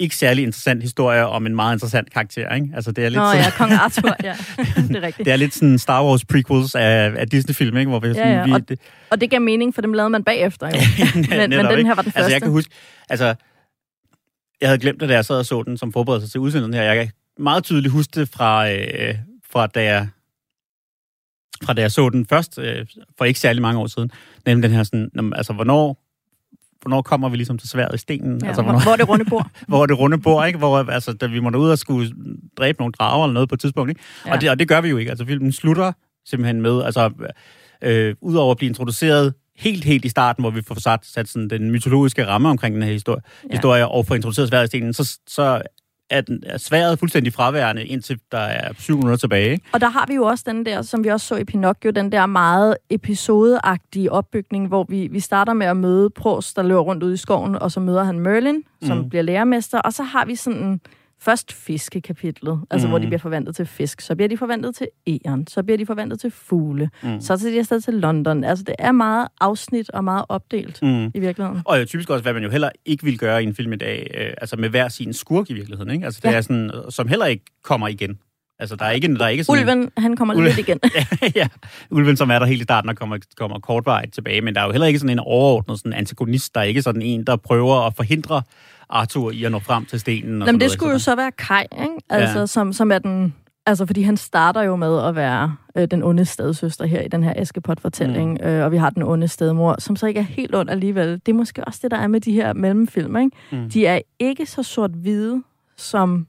[0.00, 2.68] ikke særlig interessant historie om en meget interessant karakter, ikke?
[2.74, 4.34] Altså, det er lidt Nå sådan, ja, Kong Arthur, ja.
[4.88, 5.24] det er rigtigt.
[5.26, 7.88] det er lidt sådan Star Wars prequels af, af Disney-film, ikke?
[7.88, 10.24] Hvor vi sådan, ja, vi, og- det, Og det gav mening, for dem lavede man
[10.24, 10.72] bagefter, jo.
[11.14, 11.88] men, men Netop, den ikke?
[11.88, 12.18] her var den første.
[12.18, 12.70] Altså, jeg kan huske,
[13.08, 13.34] altså,
[14.60, 16.82] jeg havde glemt det, da jeg sad og så den som forberedelse til udsendelsen her.
[16.82, 19.14] Jeg kan meget tydeligt huske det fra, øh,
[19.50, 20.08] fra da jeg
[21.64, 22.86] fra da jeg så den først, øh,
[23.18, 24.10] for ikke særlig mange år siden.
[24.46, 26.04] Nemlig den her sådan, altså, hvornår,
[26.82, 28.40] hvornår kommer vi ligesom til sværet i stenen?
[28.42, 29.50] ja, altså, hvor, hvornår, hvor er det runde bord.
[29.68, 30.58] hvor er det runde bord, ikke?
[30.58, 32.14] Hvor, altså, da vi måtte ud og skulle
[32.58, 34.00] dræbe nogle drager eller noget på et tidspunkt, ikke?
[34.26, 34.32] Ja.
[34.32, 35.10] Og, det, og det gør vi jo ikke.
[35.10, 35.92] Altså, filmen slutter
[36.26, 37.10] simpelthen med, altså,
[37.82, 41.50] øh, udover at blive introduceret helt, helt i starten, hvor vi får sat, sat sådan
[41.50, 43.48] den mytologiske ramme omkring den her historie, Ja.
[43.56, 45.62] historie og får introduceret sværet i stenen, så, så
[46.10, 49.64] er, den, er sværet fuldstændig fraværende, indtil der er syv minutter tilbage, ikke?
[49.72, 52.12] Og der har vi jo også den der, som vi også så i Pinocchio, den
[52.12, 57.02] der meget episodeagtige opbygning, hvor vi, vi starter med at møde Prost, der løber rundt
[57.02, 59.08] ude i skoven, og så møder han Merlin, som Mm.
[59.08, 60.80] bliver lærermester, og så har vi sådan
[61.20, 62.90] først fiskekapitlet, altså Mm.
[62.90, 65.86] hvor de bliver forvandlet til fisk, så bliver de forvandlet til æren, så bliver de
[65.86, 67.20] forvandlet til fugle, Mm.
[67.20, 68.44] så tager de afsted til London.
[68.44, 71.06] Altså det er meget afsnit og meget opdelt Mm.
[71.14, 71.62] i virkeligheden.
[71.64, 73.76] Og jo typisk også, hvad man jo heller ikke vil gøre i en film i
[73.76, 76.04] dag, øh, altså med hver sin skurk i virkeligheden, ikke?
[76.04, 76.30] Altså det Ja.
[76.32, 76.36] ja.
[76.36, 78.18] er sådan, øh, som heller ikke kommer igen.
[78.60, 79.62] Altså der er ikke, der er ikke sådan...
[79.62, 80.46] Ulven, han kommer Ulven.
[80.56, 80.80] lidt igen.
[81.36, 81.48] ja,
[81.90, 84.64] ulven, som er der helt i starten og kommer, kommer kortvarigt tilbage, men der er
[84.64, 87.86] jo heller ikke sådan en overordnet sådan antagonist, der er ikke sådan en, der prøver
[87.86, 88.42] at forhindre
[88.90, 90.42] Arthur i at nå frem til stenen.
[90.42, 91.16] Og Jamen, det skulle jo så...
[91.16, 91.94] være Kai, ikke?
[92.10, 92.46] Altså, Ja.
[92.46, 93.34] som, som er den...
[93.66, 97.22] Altså, fordi han starter jo med at være øh, den onde stedsøster her i den
[97.22, 98.46] her Askepot-fortælling, mm.
[98.46, 101.12] øh, og vi har den onde stedmor, som så ikke er helt ond alligevel.
[101.12, 103.30] Det er måske også det, der er med de her mellemfilm, ikke?
[103.52, 103.70] Mm.
[103.70, 105.42] De er ikke så sort-hvide
[105.76, 106.26] som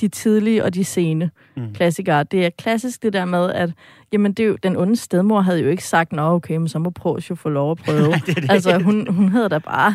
[0.00, 1.72] de tidlige og de sene Mm.
[1.74, 2.24] klassikere.
[2.24, 3.70] Det er klassisk det der med, at
[4.12, 6.78] jamen, det er jo, den onde stedmor havde jo ikke sagt, nå okay, men så
[6.78, 8.12] må Pros jo få lov at prøve.
[8.26, 8.50] det det.
[8.50, 9.94] altså, hun, hun havde da bare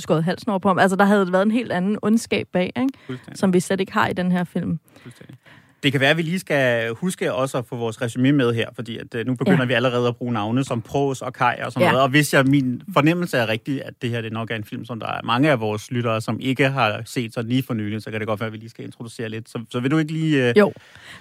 [0.00, 0.78] skåret halsen over på ham.
[0.78, 3.22] Altså, der havde været en helt anden ondskab bag, ikke?
[3.34, 4.78] Som vi slet ikke har i den her film.
[5.02, 5.36] Fuldstændig.
[5.82, 8.68] Det kan være, at vi lige skal huske også at få vores resume med her,
[8.74, 9.64] fordi at, øh, nu begynder Ja.
[9.64, 11.90] vi allerede at bruge navne som Pros og Kai og sådan Ja.
[11.90, 12.02] noget.
[12.02, 14.84] Og hvis jeg, min fornemmelse er rigtig, at det her det nok er en film,
[14.84, 18.02] som der er mange af vores lyttere, som ikke har set sådan lige for nylig,
[18.02, 19.48] så kan det godt være, at vi lige skal introducere lidt.
[19.48, 20.48] Så, så vil du ikke lige...
[20.48, 20.58] Øh...
[20.58, 20.72] Jo,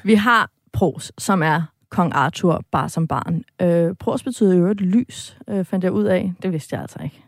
[0.04, 3.44] vi har Pros, som er kong Arthur bare som barn.
[3.62, 6.34] Øh, Pros betyder jo et lys, øh, fandt jeg ud af.
[6.44, 7.22] Det vidste jeg altså ikke.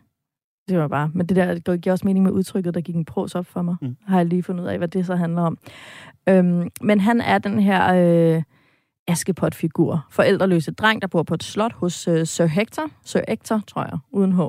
[0.68, 3.04] Det var bare, men det der det giver også mening med udtrykket, der gik en
[3.04, 3.76] pros op for mig.
[3.82, 3.96] Mm.
[4.06, 5.58] Har jeg lige fundet ud af, hvad det så handler om.
[6.28, 7.94] Øhm, men han er den her
[8.36, 8.42] øh,
[9.08, 10.06] Askepot-figur.
[10.10, 12.90] Forældreløse dreng, der bor på et slot hos øh, Sir Hector.
[13.04, 14.40] Sir Hector, tror jeg, uden H.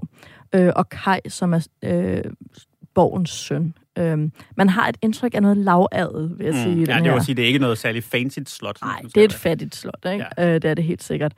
[0.56, 2.22] Øh, og Kai, som er øh,
[2.94, 3.74] borgens søn.
[3.98, 6.76] Øhm, man har et indtryk af noget lavadel, vil jeg sige.
[6.76, 6.80] Mm.
[6.80, 7.14] den Ja, det her.
[7.14, 8.78] vil sige, det er ikke noget særligt fancy slot.
[8.82, 10.26] Nej, det er et fattigt slot, ikke?
[10.38, 10.48] Ja.
[10.48, 11.34] Øh, det er det helt sikkert.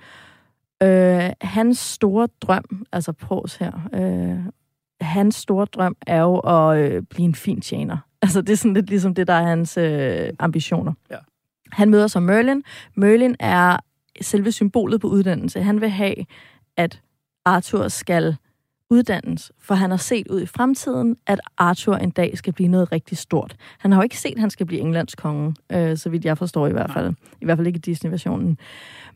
[0.83, 4.51] Øh, hans store drøm, altså Pros her, øh,
[5.01, 7.97] hans store drøm er jo at øh, blive en fin tjener.
[8.23, 10.93] Altså, det er sådan lidt ligesom det, der er hans øh, ambitioner.
[11.11, 11.17] Ja.
[11.71, 12.63] Han møder så Merlin.
[12.95, 13.77] Merlin er
[14.21, 15.61] selve symbolet på uddannelse.
[15.61, 16.15] Han vil have,
[16.77, 17.01] at
[17.45, 18.35] Arthur skal
[18.91, 22.91] uddannes, for han har set ud i fremtiden, at Arthur en dag skal blive noget
[22.91, 23.55] rigtig stort.
[23.77, 26.37] Han har jo ikke set, at han skal blive Englands konge, øh, så vidt jeg
[26.37, 27.13] forstår i hvert fald.
[27.41, 28.57] I hvert fald ikke i Disney-versionen.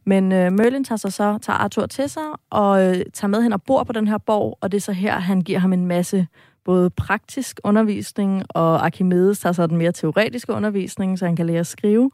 [0.06, 3.54] Men øh, Merlin tager sig så tager Arthur til sig og øh, tager med hen
[3.54, 5.86] og bor på den her borg, og det er så her, han giver ham en
[5.86, 6.28] masse
[6.66, 11.60] både praktisk undervisning, og Archimedes tager så den mere teoretiske undervisning, så han kan lære
[11.60, 12.12] at skrive.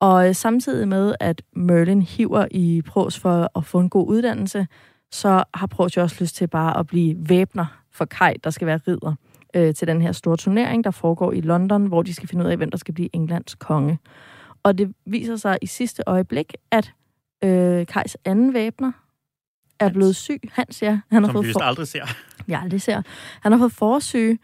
[0.00, 4.66] Og øh, samtidig med, at Merlin hiver i Pros for at få en god uddannelse,
[5.12, 8.66] så har Pros jo også lyst til bare at blive væbner for Kai, der skal
[8.66, 9.14] være ridder
[9.56, 12.50] øh, til den her store turnering, der foregår i London, hvor de skal finde ud
[12.50, 13.98] af, hvem der skal blive Englands konge.
[14.62, 16.92] Og det viser sig i sidste øjeblik, at
[17.44, 18.92] øh, Kajs anden væbner
[19.80, 19.94] er Hans.
[19.94, 20.40] blevet syg.
[20.52, 21.00] Hans, ja.
[21.10, 22.04] Han har Som fået vi for- aldrig ser.
[22.46, 23.02] vi aldrig ser.
[23.40, 24.38] Han har fået forsyge,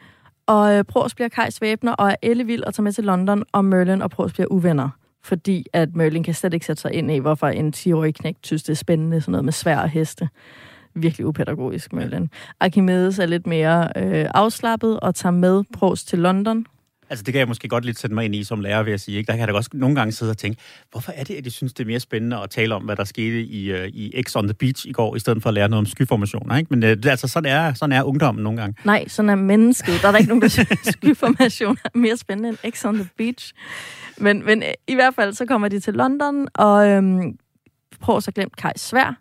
[0.46, 3.64] og øh, Pros bliver Kajs væbner, og er ellevild og tager med til London, og
[3.64, 4.88] Merlin og Pros bliver uvenner.
[5.26, 8.62] Fordi at Merlin kan slet ikke sætte sig ind i, hvorfor en 10-årig knægt synes,
[8.62, 10.28] det er spændende, sådan noget med svær og heste.
[10.94, 12.30] Virkelig upædagogisk, Merlin.
[12.60, 16.66] Archimedes er lidt mere øh, afslappet og tager med Pros til London.
[17.10, 19.00] Altså, det kan jeg måske godt lidt sætte mig ind i som lærer, vil jeg
[19.00, 19.18] sige.
[19.18, 19.26] Ikke?
[19.26, 21.50] Der kan jeg da også nogle gange sidde og tænke, hvorfor er det, at de
[21.50, 24.36] synes, det er mere spændende at tale om, hvad der skete i, uh, i X
[24.36, 26.68] on the Beach i går, i stedet for at lære noget om skyformationer, ikke?
[26.70, 28.76] Men uh, det, altså, sådan er, sådan er ungdommen nogle gange.
[28.84, 30.02] Nej, sådan er mennesket.
[30.02, 33.08] Der er der ikke nogen, der synes, skyformation er mere spændende end X on the
[33.18, 33.52] Beach.
[34.18, 37.38] Men, men øh, i hvert fald, så kommer de til London, og øhm,
[38.00, 39.20] prøver så glemt Kajs svær.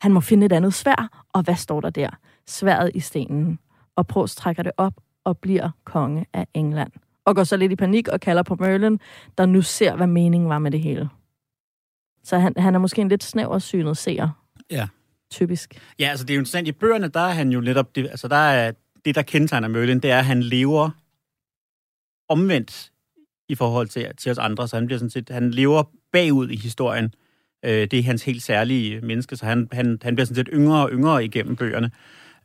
[0.00, 2.10] Han må finde et andet svær, og hvad står der der?
[2.46, 3.58] Sværet i stenen.
[3.96, 4.92] Og Prost trækker det op
[5.24, 6.92] og bliver konge af England.
[7.26, 9.00] Og går så lidt i panik og kalder på Merlin,
[9.38, 11.08] der nu ser, hvad meningen var med det hele.
[12.24, 14.28] Så han, han er måske en lidt snæversynet seer.
[14.70, 14.88] Ja.
[15.30, 15.80] Typisk.
[15.98, 16.68] Ja, altså det er jo interessant.
[16.68, 17.96] I bøgerne, der er han jo netop...
[17.96, 18.72] Det, altså der er,
[19.04, 20.90] det, der kendetegner Merlin, det er, at han lever
[22.28, 22.92] omvendt
[23.48, 24.68] i forhold til, til os andre.
[24.68, 25.30] Så han bliver sådan set...
[25.30, 25.82] Han lever
[26.12, 27.14] bagud i historien.
[27.64, 30.82] Øh, det er hans helt særlige menneske, så han, han, han bliver sådan set yngre
[30.82, 31.90] og yngre igennem bøgerne.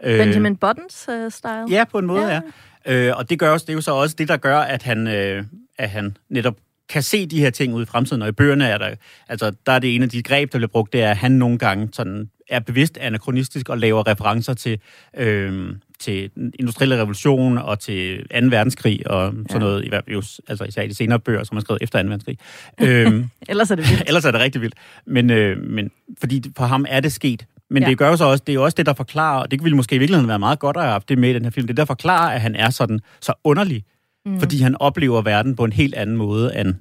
[0.04, 1.66] Øh, Benjamin Buttons uh, style.
[1.70, 2.42] Ja, på en måde, Ja.
[2.86, 2.94] ja.
[3.10, 5.08] Øh, og det, gør også, det er jo så også det, der gør, at han,
[5.08, 5.44] øh,
[5.78, 6.56] at han netop
[6.90, 8.22] kan se de her ting ud i fremtiden.
[8.22, 8.90] Og i bøgerne er der,
[9.30, 11.32] altså, der er det ene af de greb, der bliver brugt, det er, at han
[11.32, 14.80] nogle gange sådan, er bevidst anachronistisk og laver referencer til,
[15.18, 18.24] øh, til den industrielle revolution og til 2.
[18.48, 19.60] verdenskrig og sådan Ja.
[19.60, 22.08] noget, i, hvert fald altså især i de senere bøger, som er skrevet efter 2.
[22.10, 22.38] verdenskrig.
[22.82, 24.04] øhm, Ellers er det vildt.
[24.08, 24.76] Ellers er det rigtig vildt.
[25.06, 27.46] Men, øh, men fordi for ham er det sket.
[27.70, 27.90] Men Ja.
[27.90, 29.76] det gør jo så også, det er jo også det, der forklarer, og det ville
[29.76, 31.74] måske i virkeligheden være meget godt at have det med i den her film, det
[31.74, 33.84] er der forklarer, at han er sådan så underlig,
[34.26, 34.40] Mm.
[34.40, 36.74] fordi han oplever verden på en helt anden måde end,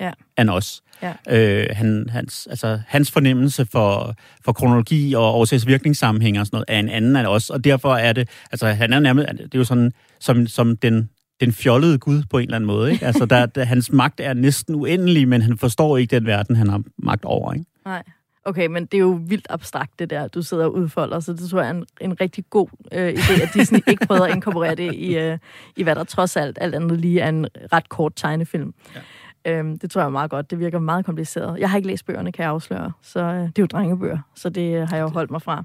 [0.00, 0.10] Ja.
[0.38, 0.82] end os.
[1.02, 1.12] Ja.
[1.30, 6.64] Øh, han, hans, altså, hans fornemmelse for, for kronologi og årsags virkningssammenhæng og sådan noget
[6.68, 9.58] er en anden end os, og derfor er det, altså han er nærmest, det er
[9.58, 11.08] jo sådan, som, som den,
[11.40, 12.92] den fjollede Gud på en eller anden måde.
[12.92, 13.06] Ikke?
[13.06, 16.68] Altså, der, der, hans magt er næsten uendelig, men han forstår ikke den verden, han
[16.68, 17.52] har magt over.
[17.52, 17.64] Ikke?
[17.84, 18.02] Nej.
[18.48, 21.50] Okay, men det er jo vildt abstrakt, det der, du sidder og udfolder, så det
[21.50, 24.74] tror jeg er en, en rigtig god øh, idé, at Disney ikke prøver at inkorporere
[24.74, 25.38] det i, øh,
[25.76, 28.74] i, hvad der trods alt alt andet lige er en ret kort tegnefilm.
[28.94, 29.00] Ja.
[29.46, 30.50] Øhm, det tror jeg er meget godt.
[30.50, 31.58] Det virker meget kompliceret.
[31.58, 34.48] Jeg har ikke læst bøgerne, kan jeg afsløre, så øh, det er jo drengebøger, så
[34.48, 35.64] det øh, har jeg jo holdt mig fra.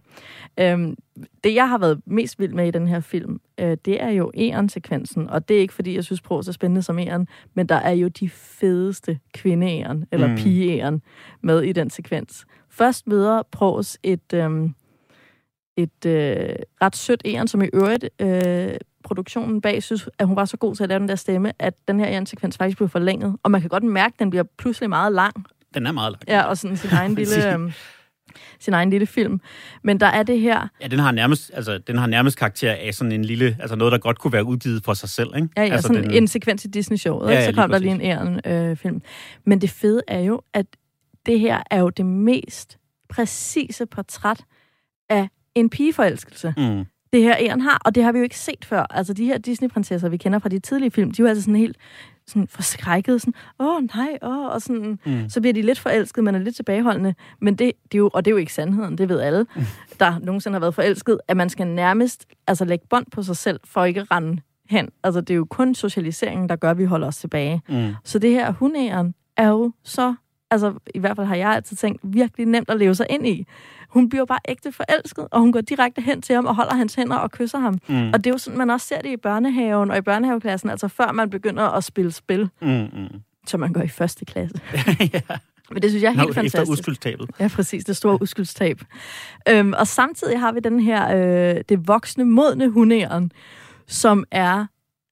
[0.60, 0.96] Øhm,
[1.44, 4.32] det, jeg har været mest vild med i den her film, øh, det er jo
[4.38, 7.76] Eon-sekvensen, og det er ikke, fordi jeg synes, Pros er spændende som Eon, men der
[7.76, 10.34] er jo de fedeste kvinde eller mm.
[10.34, 10.38] Mm.
[10.38, 11.02] pige
[11.42, 12.46] med i den sekvens.
[12.74, 14.76] Først møder Pros et, øhm,
[15.78, 20.46] et øh, ret sødt Eon, som i øvrigt øh, produktionen bag synes, at hun var
[20.46, 23.38] så god til at lave den der stemme, at den her Eon-sekvens faktisk blev forlænget.
[23.44, 25.46] Og man kan godt mærke, at den bliver pludselig meget lang.
[25.74, 26.24] Den er meget lang.
[26.28, 27.54] Ja, og sådan sin egen lille...
[27.54, 27.72] Øhm,
[28.60, 29.42] sin egen lille film.
[29.84, 30.68] Men der er det her...
[30.82, 33.92] Ja, den har nærmest, altså, den har nærmest karakter af sådan en lille, altså noget,
[33.92, 35.50] der godt kunne være udgivet for sig selv, ikke?
[35.58, 37.92] Ja, ja altså, sådan den, en sekvens i Disney-showet, Ja, ja, så kom der lige
[37.92, 39.02] en æren øh, film.
[39.46, 40.66] Men det fede er jo, at
[41.26, 42.78] det her er jo det mest
[43.10, 44.46] præcise portræt
[45.10, 46.54] af en pigeforelskelse.
[46.58, 46.86] Mm.
[47.14, 48.84] det her æren har, og det har vi jo ikke set før.
[48.90, 51.56] Altså de her Disney-prinsesser, vi kender fra de tidlige film, de er jo altså sådan
[51.56, 51.78] helt
[52.28, 55.30] sådan forskrækket, sådan, åh nej, åh, og sådan, Mm.
[55.30, 58.26] så bliver de lidt forelsket, man er lidt tilbageholdende, men det, det er jo, og
[58.26, 59.46] det er jo ikke sandheden, det ved alle,
[60.00, 63.60] der nogensinde har været forelsket, at man skal nærmest altså lægge bånd på sig selv,
[63.66, 64.90] for ikke at rende hen.
[65.04, 67.62] Altså det er jo kun socialiseringen, der gør, at vi holder os tilbage.
[67.70, 67.94] Mm.
[68.04, 70.16] Så det her hundæren er jo så,
[70.54, 73.46] altså i hvert fald har jeg altid tænkt, virkelig nemt at leve sig ind i.
[73.90, 76.96] Hun bliver bare ægte forelsket, og hun går direkte hen til ham og holder hans
[76.96, 77.80] hænder og kysser ham.
[77.88, 78.08] Mm.
[78.14, 80.88] Og det er jo sådan, man også ser det i børnehaven og i børnehaveklassen, altså
[80.88, 82.68] før man begynder at spille spil, Mm.
[82.70, 83.08] Mm.
[83.48, 84.56] som man gør i første klasse.
[85.14, 85.22] ja.
[85.72, 86.62] Men det synes jeg er helt Nå, fantastisk.
[86.62, 87.30] efter udskyldtabet.
[87.40, 87.86] Ja, præcis.
[87.86, 88.82] Det store uskyldstab.
[89.50, 91.16] Øhm, og samtidig har vi den her,
[91.56, 93.32] øh, det voksne, modne hundeæren,
[93.88, 94.66] som er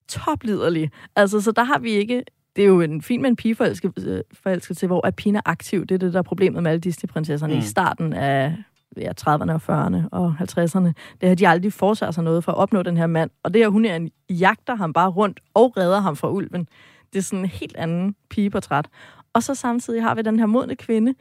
[0.08, 0.90] topliderlig.
[1.16, 2.22] Altså, så der har vi ikke...
[2.56, 5.86] Det er jo en fin med en pigeforelskelse, forelskelse, hvor at pigen er aktiv.
[5.86, 7.58] Det er det, der er problemet med alle Disney-prinsesserne mm.
[7.58, 8.56] I starten af
[8.96, 10.92] ja, 30'erne og 40'erne og 50'erne.
[11.20, 13.30] Det har de aldrig foretaget sig noget for at opnå den her mand.
[13.42, 16.68] Og det her hundeæren jagter ham bare rundt og redder ham fra ulven.
[17.12, 18.88] Det er sådan en helt anden pigeportræt.
[19.32, 21.14] Og så samtidig har vi den her modne kvinde,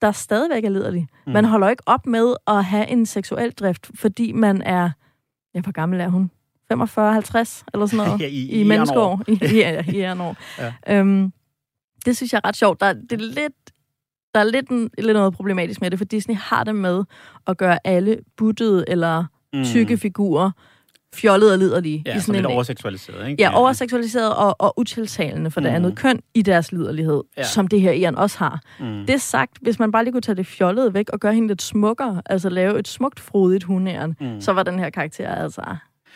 [0.00, 1.08] der stadigvæk er liderlig.
[1.26, 1.32] Mm.
[1.32, 4.90] Man holder ikke op med at have en seksuel drift, fordi man er...
[5.54, 6.30] Ja, hvor gammel er hun?
[6.72, 8.20] 45, 50 eller sådan noget?
[8.22, 9.22] Ja, i- I, i menneskeår.
[9.28, 10.36] I, ja, i jernår.
[10.58, 10.98] Ja.
[10.98, 11.32] Øhm,
[12.06, 12.80] det synes jeg er ret sjovt.
[12.80, 13.52] Der, det er lidt,
[14.34, 17.04] der er lidt, en, lidt noget problematisk med det, for Disney har det med
[17.46, 19.24] at gøre alle buttede eller
[19.64, 19.98] tykke Mm.
[20.00, 20.50] figurer
[21.14, 22.02] fjollede og liderlige.
[22.06, 23.42] Ja, i sådan lidt en, overseksualiseret, ikke?
[23.42, 25.76] Ja, overseksualiseret og, og utiltalende for det Mm.
[25.76, 27.42] andet køn i deres liderlighed, ja.
[27.44, 28.60] Som det her Ian også har.
[28.80, 29.06] Mm.
[29.06, 31.62] Det sagt, hvis man bare lige kunne tage det fjollede væk og gøre hende lidt
[31.62, 34.26] smukkere, altså lave et smukt, frodigt hundæren, mm.
[34.26, 34.40] Mm.
[34.40, 35.62] så var den her karakter altså...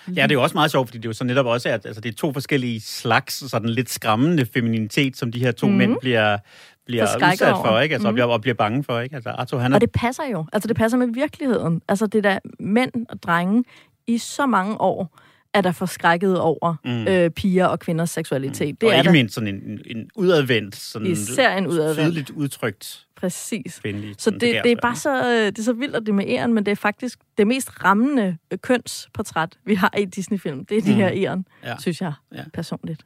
[0.08, 1.86] Ja, det er jo også meget sjovt, fordi det er jo så netop også, at
[1.86, 5.72] altså, det er to forskellige slags, sådan lidt skræmmende femininitet, som de her to Mhm.
[5.72, 5.78] mm.
[5.78, 6.38] mænd bliver,
[6.86, 7.92] bliver Forskrækket udsat for, ikke?
[7.94, 8.08] Altså, Mhm.
[8.08, 8.08] mm.
[8.08, 9.14] og, bliver, og bliver bange for, ikke?
[9.14, 9.76] Altså, Arthur, han er...
[9.76, 10.46] Og det passer jo.
[10.52, 11.82] Altså, det passer med virkeligheden.
[11.88, 13.64] Altså, det der mænd og drenge
[14.06, 15.18] i så mange år
[15.54, 17.08] er der forskrækket over mm.
[17.08, 18.68] øh, piger og kvinders seksualitet.
[18.68, 18.76] Mm.
[18.76, 21.98] Det og er ikke der mindst sådan en, en udadvendt, sådan Især en udadvendt.
[22.10, 23.78] tydeligt udtrykt præcis.
[23.82, 26.24] kvindelig Så det, det, er bare så, øh, det er så vildt, at det med
[26.28, 30.64] æren, men det er faktisk det mest rammende øh, kønsportræt, vi har i Disney-film.
[30.66, 30.96] Det er de Mm.
[30.96, 31.68] her æren, ja.
[31.68, 31.76] Ja.
[31.80, 32.44] synes jeg Ja.
[32.52, 33.02] personligt.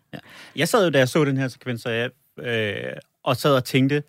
[0.56, 2.10] Jeg sad jo, da jeg så den her sekvens, og, jeg,
[2.42, 4.02] øh, og sad og tænkte,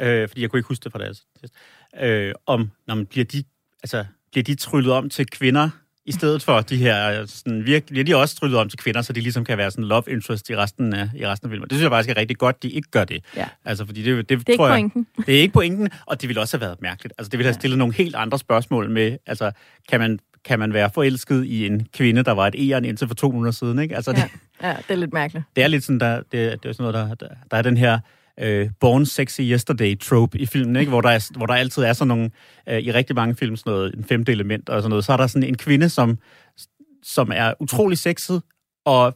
[0.00, 1.54] øh, fordi jeg kunne ikke huske det fra deres test,
[2.00, 3.44] øh, om, når man bliver de,
[3.82, 5.70] altså, bliver de tryllet om til kvinder,
[6.06, 9.20] i stedet for de her, sådan, virkelig, de også tryllet om til kvinder, så de
[9.20, 11.68] ligesom kan være sådan love interest i resten af, i resten af filmen.
[11.68, 13.24] Det synes jeg faktisk er rigtig godt, de ikke gør det.
[13.36, 13.44] Ja.
[13.64, 15.06] Altså, fordi det, det, Det er ikke tror jeg, pointen.
[15.26, 17.14] det er ikke pointen, og det ville også have været mærkeligt.
[17.18, 17.58] Altså, det ville have Ja.
[17.58, 19.50] stillet nogle helt andre spørgsmål med, altså,
[19.88, 23.14] kan man, kan man være forelsket i en kvinde, der var et æren indtil for
[23.14, 23.96] 200 siden, ikke?
[23.96, 24.16] Altså, Ja.
[24.22, 24.30] det,
[24.62, 25.44] ja, det er lidt mærkeligt.
[25.56, 27.76] det er lidt sådan, der, det, det er sådan noget, der, der, der er den
[27.76, 27.98] her
[28.40, 30.90] øh, Born Sexy Yesterday-trope i filmen, ikke?
[30.90, 32.30] Hvor, der er, hvor der altid er sådan nogle,
[32.68, 35.16] øh, i rigtig mange film, sådan noget, en femte element og sådan noget, så er
[35.16, 36.18] der sådan en kvinde, som,
[37.02, 38.42] som er utrolig sexet,
[38.84, 39.14] og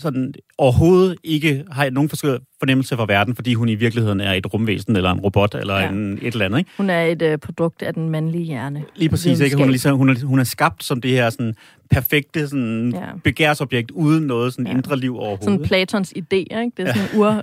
[0.00, 4.96] sådan overhovedet ikke har nogen fornemmelse for verden, fordi hun i virkeligheden er et rumvæsen,
[4.96, 5.88] eller en robot, eller Ja.
[5.88, 6.70] en, et eller andet, ikke?
[6.76, 8.84] Hun er et øh, produkt af den mandlige hjerne.
[8.96, 9.56] Lige præcis, ikke?
[9.56, 11.54] Hun er, ligesom, hun, er, hun er skabt som det her sådan,
[11.90, 13.00] perfekte sådan, Ja.
[13.24, 14.72] begærsobjekt, uden noget sådan, Ja.
[14.72, 15.44] indre liv overhovedet.
[15.44, 16.70] Sådan Platons idé, ikke?
[16.76, 17.42] Det er sådan en ur,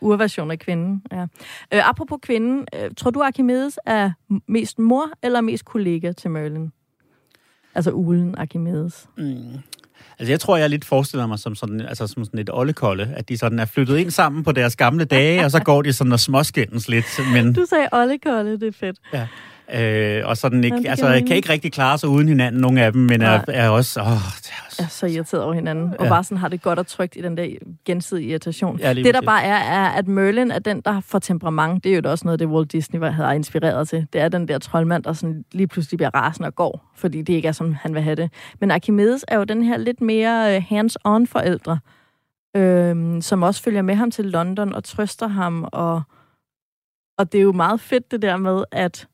[0.12, 1.02] urversion af kvinden.
[1.12, 1.22] Ja.
[1.74, 4.10] Øh, apropos kvinden, øh, tror du, Archimedes er
[4.48, 6.70] mest mor eller mest kollega til Merlin?
[7.74, 9.06] Altså ulen Archimedes.
[9.18, 9.34] Mm.
[10.18, 13.28] Altså, jeg tror, jeg lidt forestiller mig som sådan, altså, som sådan et oldekolde, at
[13.28, 16.12] de sådan er flyttet ind sammen på deres gamle dage, og så går de sådan
[16.12, 18.96] og småskændes lidt, men, Du sagde Ollekolde, det er fedt.
[19.74, 22.82] Øh, og sådan ikke, Ja, det altså, kan ikke rigtig klare sig uden hinanden, nogle
[22.82, 23.44] af dem, men er, Nej.
[23.48, 26.08] er også, åh, det er også Jeg er så irriteret over hinanden, og Ja.
[26.08, 27.46] bare sådan har det godt og trygt i den der
[27.84, 28.78] gensidige irritation.
[28.78, 29.26] Ja, det, der præcis.
[29.26, 31.84] bare er, er, at Merlin er den, der får temperament.
[31.84, 34.06] Det er jo da også noget, det Walt Disney var- havde inspireret til.
[34.12, 37.32] Det er den der troldmand, der sådan lige pludselig bliver rasende og går, fordi det
[37.32, 38.30] ikke er, som han vil have det.
[38.60, 41.78] Men Archimedes er jo den her lidt mere øh, hands-on forældre,
[42.56, 45.68] øhm, som også følger med ham til London og trøster ham.
[45.72, 46.02] Og,
[47.18, 49.06] og det er jo meget fedt det der med, at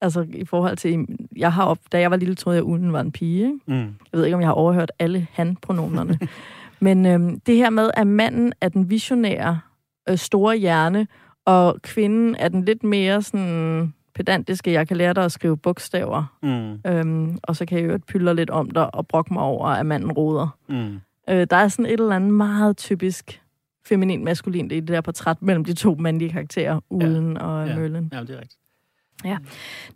[0.00, 1.06] altså i forhold til,
[1.36, 3.58] jeg har op, da jeg var lille, troede jeg, at Ulen var en pige, ikke?
[3.66, 3.74] Mm.
[3.76, 6.18] Jeg ved ikke, om jeg har overhørt alle han-pronomerne.
[6.80, 9.60] Men øhm, det her med, at manden er den visionære,
[10.08, 11.06] øh, store hjerne,
[11.44, 16.24] og kvinden er den lidt mere sådan pedantiske, jeg kan lære dig at skrive bogstaver,
[16.42, 16.90] Mm.
[16.92, 19.86] øhm, og så kan jeg jo pylle lidt om dig og brokke mig over, at
[19.86, 20.56] manden roder.
[20.68, 21.00] Mm.
[21.30, 23.42] Øh, der er sådan et eller andet meget typisk
[23.86, 27.42] feminin maskulint i det der portræt mellem de to mandlige karakterer, Ulen ja.
[27.44, 27.76] og Ja.
[27.76, 28.10] Merlin.
[28.12, 28.56] Ja, det er rigtigt.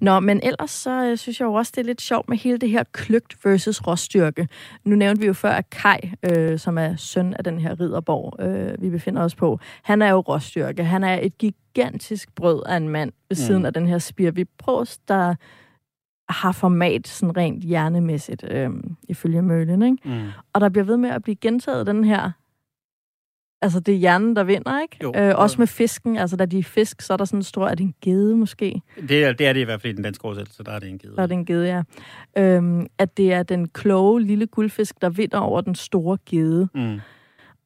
[0.01, 2.59] Nå, men ellers så øh, synes jeg jo også, det er lidt sjovt med hele
[2.59, 4.49] det her kløgt versus råstyrke.
[4.85, 8.43] Nu nævnte vi jo før, at Kai, øh, som er søn af den her ridderborg,
[8.47, 10.85] øh, vi befinder os på, han er jo råstyrke.
[10.85, 13.67] Han er et gigantisk brød af en mand ved siden Mm.
[13.67, 15.35] af den her spirvipros, der
[16.29, 18.71] har format sådan rent hjernemæssigt, øh,
[19.09, 19.97] ifølge Merlin, ikke?
[20.05, 20.29] Mm.
[20.53, 22.31] Og der bliver ved med at blive gentaget den her...
[23.63, 24.97] Altså, det er hjernen, der vinder, ikke?
[25.03, 25.13] Jo.
[25.17, 26.17] øh, også med fisken.
[26.17, 27.67] Altså, da de er fisk, så er der sådan en stor...
[27.69, 28.83] Er det en gede, måske?
[29.09, 30.89] Det, er, det er det i hvert fald i den danske oversættelse, der er det
[30.89, 31.17] en gede.
[31.17, 31.83] Der er det en gede, ja.
[32.43, 36.69] Øhm, at det er den kloge lille guldfisk, der vinder over den store gede.
[36.75, 37.01] Mm.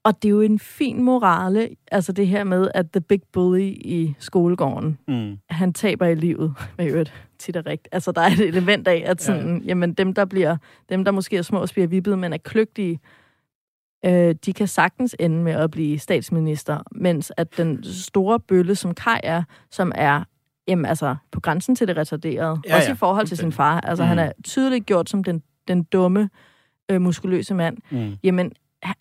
[0.05, 3.61] Og det er jo en fin morale, altså det her med, at the big bully
[3.69, 5.37] i skolegården, Mm.
[5.51, 7.95] han taber i livet, med øvrigt tit og rigtigt.
[7.95, 9.65] Altså der er et element af, at sådan, ja.
[9.67, 10.57] jamen dem, der bliver,
[10.89, 12.99] dem, der måske er små og bliver vippet, men er kløgtige,
[14.07, 18.95] Øh, de kan sagtens ende med at blive statsminister, mens at den store bølle, som
[18.95, 20.25] Kai er, som er
[20.69, 23.81] jamen, altså, på grænsen til det retarderede, Ja, også ja, i forhold til sin far.
[23.81, 24.09] Altså, mm.
[24.09, 26.31] han er tydeligt gjort som den, den dumme,
[26.91, 27.77] øh, muskuløse mand.
[27.91, 28.17] Mm.
[28.25, 28.53] Jamen,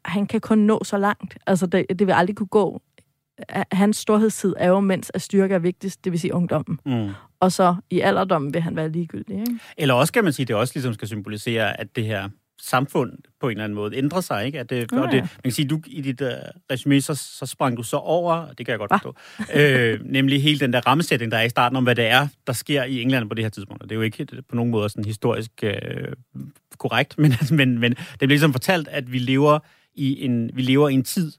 [0.06, 1.38] han, kan kun nå så langt.
[1.48, 2.82] Altså, det, det vil aldrig kunne gå.
[3.50, 6.80] Ha- Hans storhedstid er jo, mens at styrke er vigtigst, det vil sige ungdommen.
[6.86, 7.10] Mm.
[7.40, 9.60] Og så i alderdommen vil han være ligegyldig, ikke?
[9.78, 12.30] Eller også kan man sige, at det også ligesom skal symbolisere, at det her
[12.64, 14.60] samfund på en eller anden måde ændrer sig, ikke?
[14.60, 16.28] At det, Ja, og det, man kan sige, du i dit uh,
[16.72, 19.16] resume, så, så sprang du så over, det kan jeg godt forstå,
[19.60, 22.54] øh, nemlig hele den der rammesætning, der er i starten om, hvad det er, der
[22.54, 23.84] sker i England på det her tidspunkt.
[23.84, 25.74] Og det er jo ikke på nogen måde sådan historisk øh,
[26.78, 29.60] korrekt, men, men, men det bliver ligesom fortalt, at vi lever
[29.96, 31.32] i en, vi lever i en tid,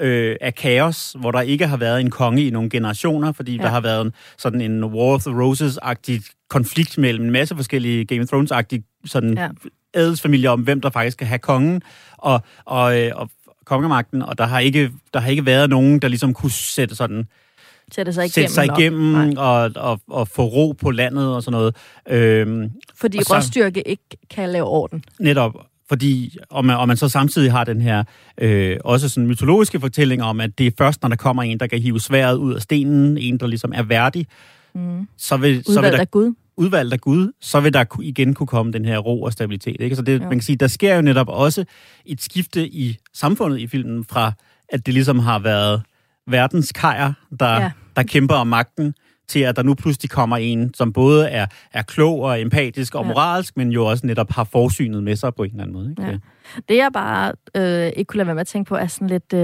[0.00, 3.62] øh, af kaos, hvor der ikke har været en konge i nogle generationer, fordi ja.
[3.62, 8.04] der har været en, sådan en War of the Roses-agtig konflikt mellem en masse forskellige
[8.04, 9.48] Game of Thrones-agtige sådan Ja.
[9.94, 11.82] Adelsfamilier om, hvem der faktisk skal have kongen
[12.18, 13.30] og, og, øh, og
[13.64, 17.26] kongemagten, og der har, ikke, der har ikke været nogen, der ligesom kunne sætte sådan
[17.94, 18.32] Sætte sig igennem.
[18.32, 21.76] sætte sig igennem og, og, og få ro på landet og sådan noget.
[22.08, 25.04] Øhm, Fordi Og så- råstyrke ikke kan lave orden.
[25.20, 25.54] Netop,
[25.88, 28.04] fordi, og man, og man så samtidig har den her
[28.38, 31.66] øh, også sådan mytologiske fortælling om, at det er først, når der kommer en, der
[31.66, 34.26] kan hive sværet ud af stenen, en, der ligesom er værdig,
[34.74, 35.08] Mm.
[35.18, 36.34] så vil, så vil der Gud.
[36.56, 39.80] Udvalgt af Gud, så vil der igen kunne komme den her ro og stabilitet.
[39.80, 39.96] Ikke?
[39.96, 40.22] Så det, Jo.
[40.24, 41.64] man kan sige, der sker jo netop også
[42.06, 44.32] et skifte i samfundet i filmen, fra
[44.68, 45.82] at det ligesom har været
[46.26, 47.70] verdens kajer, der, ja.
[47.96, 48.94] der kæmper om magten,
[49.28, 53.02] til at der nu pludselig kommer en, som både er, er klog og empatisk og
[53.04, 53.08] Ja.
[53.08, 55.90] moralsk, men jo også netop har forsynet med sig på en eller anden måde.
[55.90, 56.02] Ikke?
[56.02, 56.16] Ja.
[56.68, 59.32] Det jeg bare øh, ikke kunne lade være med at tænke på, er sådan lidt...
[59.34, 59.40] Øh,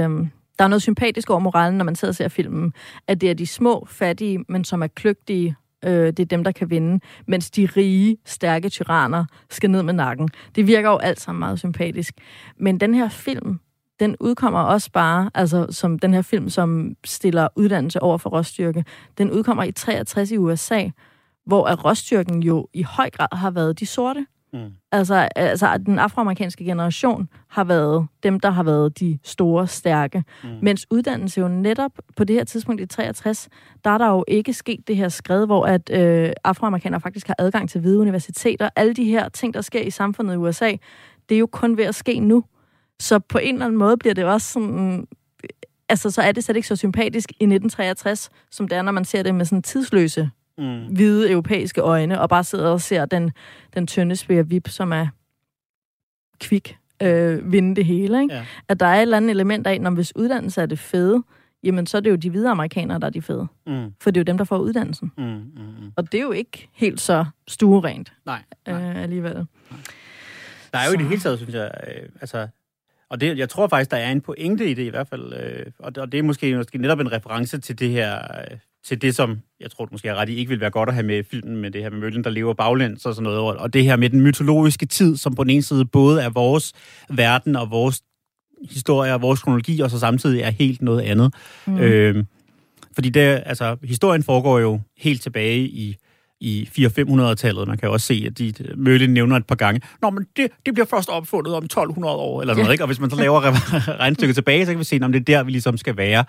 [0.58, 2.72] der er noget sympatisk over moralen, når man sidder og ser filmen.
[3.08, 6.52] At det er de små, fattige, men som er kløgtige, øh, det er dem, der
[6.52, 7.00] kan vinde.
[7.26, 10.28] Mens de rige, stærke tyranner skal ned med nakken.
[10.54, 12.14] Det virker jo alt sammen meget sympatisk.
[12.56, 13.60] Men den her film,
[14.00, 18.84] den udkommer også bare, altså som den her film, som stiller uddannelse over for råstyrke,
[19.18, 20.88] den udkommer i 63 i USA,
[21.46, 24.26] hvor at råstyrken jo i høj grad har været de sorte.
[24.52, 24.70] Mm.
[24.92, 30.24] Altså, altså, at den afroamerikanske generation har været dem, der har været de store, stærke.
[30.44, 30.48] Mm.
[30.62, 33.48] Mens uddannelse jo netop på det her tidspunkt i 63,
[33.84, 37.34] der er der jo ikke sket det her skred, hvor at øh, afroamerikanere faktisk har
[37.38, 38.68] adgang til hvide universiteter.
[38.76, 40.72] Alle de her ting, der sker i samfundet i USA,
[41.28, 42.44] det er jo kun ved at ske nu.
[43.00, 45.06] Så på en eller anden måde bliver det også sådan...
[45.88, 49.04] Altså, så er det slet ikke så sympatisk i 1963, som det er, når man
[49.04, 50.86] ser det med sådan tidsløse Mm.
[50.94, 53.32] hvide europæiske øjne, og bare sidder og ser den,
[53.74, 55.06] den tynde spære vip, som er
[56.40, 58.22] kvik, øh, vinde det hele.
[58.22, 58.34] Ikke?
[58.34, 58.44] Ja.
[58.68, 61.22] At der er et eller andet element af, når hvis uddannelse er det fede,
[61.62, 63.46] jamen så er det jo de hvide amerikanere, der er de fede.
[63.66, 63.94] Mm.
[64.00, 65.12] For det er jo dem, der får uddannelsen.
[65.18, 65.24] Mm.
[65.24, 65.40] Mm.
[65.56, 65.92] Mm.
[65.96, 68.90] Og det er jo ikke helt så stuerent Nej, nej.
[68.90, 69.34] øh, alligevel.
[70.72, 72.48] Der er jo i det hele taget, synes jeg, øh, altså,
[73.10, 75.66] og det, jeg tror faktisk, der er en pointe i det i hvert fald, øh,
[75.78, 79.02] og, det, og det er måske, måske netop en reference til det her, øh, til
[79.02, 81.06] det, som jeg tror, du måske er ret i, ikke vil være godt at have
[81.06, 83.72] med filmen, med det her med møllen, der lever baglæns og sådan noget, og, og
[83.72, 86.72] det her med den mytologiske tid, som på den ene side både er vores
[87.10, 88.02] verden og vores
[88.70, 91.34] historie og vores kronologi, og så samtidig er helt noget andet.
[91.66, 91.78] Mm.
[91.78, 92.24] Øh,
[92.94, 95.96] fordi det, altså, historien foregår jo helt tilbage i
[96.40, 97.68] i 400-500-tallet.
[97.68, 99.80] Man kan jo også se, at de Merlin nævner et par gange.
[100.02, 102.84] Nå, men det, det bliver først opfundet om 1200 år, eller sådan noget, ikke?
[102.84, 105.24] Og hvis man så laver re- regnstykket tilbage, så kan vi se, om det er
[105.24, 106.24] der, vi ligesom skal være,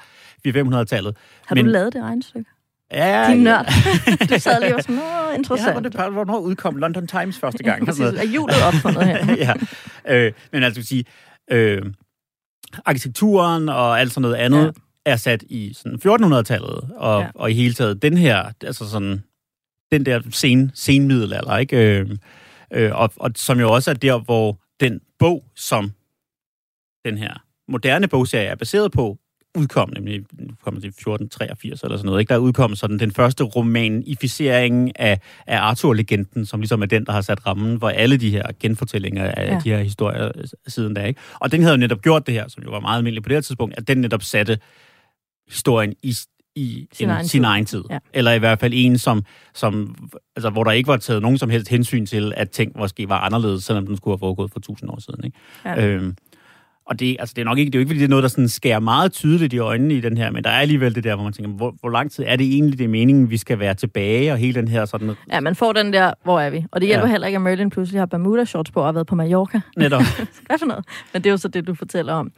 [0.48, 1.16] 400-500-tallet.
[1.46, 2.50] Har men, du lavet det regnestykke?
[2.94, 3.66] Ja, Din nørd.
[4.30, 5.72] du sad lige og sådan, åh, Ja, interessant.
[5.72, 7.86] hvor det, hvornår udkom London Times første gang?
[7.86, 8.02] Præcis.
[8.06, 9.36] Er hjulet opfundet her?
[10.08, 10.16] ja.
[10.16, 11.06] Øh, men altså, sige,
[11.52, 11.82] øh,
[12.86, 14.66] arkitekturen og alt sådan noget andet Ja.
[15.06, 15.12] ja.
[15.12, 17.26] er sat i sådan 1400-tallet, og, Ja.
[17.26, 17.32] ja.
[17.36, 19.24] og i hele taget den her, altså sådan,
[19.92, 21.78] den der sen, senmiddelalder, ikke?
[22.00, 22.10] Øh,
[22.74, 25.92] øh, og, og som jo også er der, hvor den bog, som
[27.06, 29.18] den her moderne bogserie er baseret på,
[29.58, 32.30] udkom, nemlig udkom til 1483 eller sådan noget, ikke?
[32.34, 37.22] Der udkom sådan den første romanificering af, af Arthur-legenden, som ligesom er den, der har
[37.22, 39.60] sat rammen, hvor alle de her genfortællinger af Ja.
[39.64, 40.32] de her historier
[40.68, 41.22] siden da, ikke?
[41.40, 43.36] Og den havde jo netop gjort det her, som jo var meget almindeligt på det
[43.36, 44.60] her tidspunkt, at den netop satte
[45.48, 46.14] historien i,
[46.56, 47.46] i Sin en, egen sin tid.
[47.46, 47.84] egen tid.
[47.90, 48.00] Ja.
[48.14, 49.24] Eller i hvert fald en, som,
[49.54, 49.96] som,
[50.36, 53.20] altså, hvor der ikke var taget nogen som helst hensyn til, at ting måske var
[53.20, 55.24] anderledes, selvom den skulle have foregået for tusind år siden.
[55.26, 55.38] Ikke?
[55.66, 55.86] Ja.
[55.86, 56.16] Øhm,
[56.90, 58.24] og det, altså, det er nok ikke, det er jo ikke, fordi det er noget,
[58.24, 61.04] der sådan skærer meget tydeligt i øjnene i den her, men der er alligevel det
[61.04, 63.38] der, hvor man tænker, hvor, hvor lang tid er det egentlig, det er meningen, vi
[63.38, 66.50] skal være tilbage, og hele den her sådan Ja, man får den der, hvor er
[66.50, 66.66] vi?
[66.72, 67.12] Og det hjælper Ja.
[67.12, 69.62] heller ikke, at Merlin pludselig har Bermuda-shorts på og har været på Mallorca.
[69.78, 70.02] netop.
[70.48, 70.86] Hvad for noget?
[71.14, 72.32] Men det er jo så det, du fortæller om.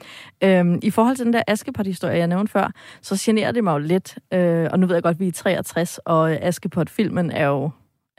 [0.44, 2.72] Øhm, I forhold til den der Askepot-historie, jeg nævnte før,
[3.02, 4.16] så generer det mig jo lidt.
[4.34, 7.70] Øh, og nu ved jeg godt, at vi er 63, og Askepot-filmen er jo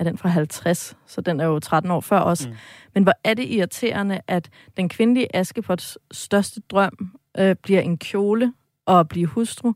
[0.02, 2.46] er den fra 50, så den er jo 13 år før os.
[2.46, 2.54] Mm.
[2.94, 8.52] Men hvor er det irriterende, at den kvindelige Askepots største drøm øh, bliver en kjole
[8.86, 9.72] og at blive hustru,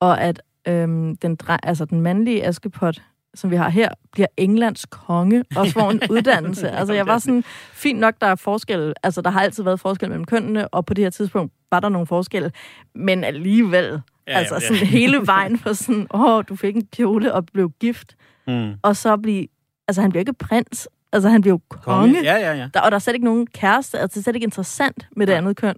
[0.00, 3.02] og at øhm, den, altså den mandlige Askepot,
[3.34, 6.70] som vi har her, bliver Englands konge, og får en uddannelse.
[6.70, 8.94] Altså, jeg var sådan, fint nok, der er forskel.
[9.02, 11.88] Altså, der har altid været forskel mellem kønnene, og på det her tidspunkt var der
[11.88, 12.52] nogle forskelle.
[12.94, 14.66] Men alligevel, ja, altså ja, ja.
[14.66, 18.16] sådan hele vejen fra sådan, åh, du fik en kjole og blev gift,
[18.46, 18.72] mm.
[18.82, 19.46] og så blive,
[19.90, 21.84] altså han bliver ikke prins, altså han bliver konge.
[21.84, 22.22] konge.
[22.22, 22.68] Ja, ja, ja.
[22.74, 25.26] Der, og der er slet ikke nogen kæreste, altså det er slet ikke interessant med
[25.26, 25.38] det ja.
[25.38, 25.74] andet køn.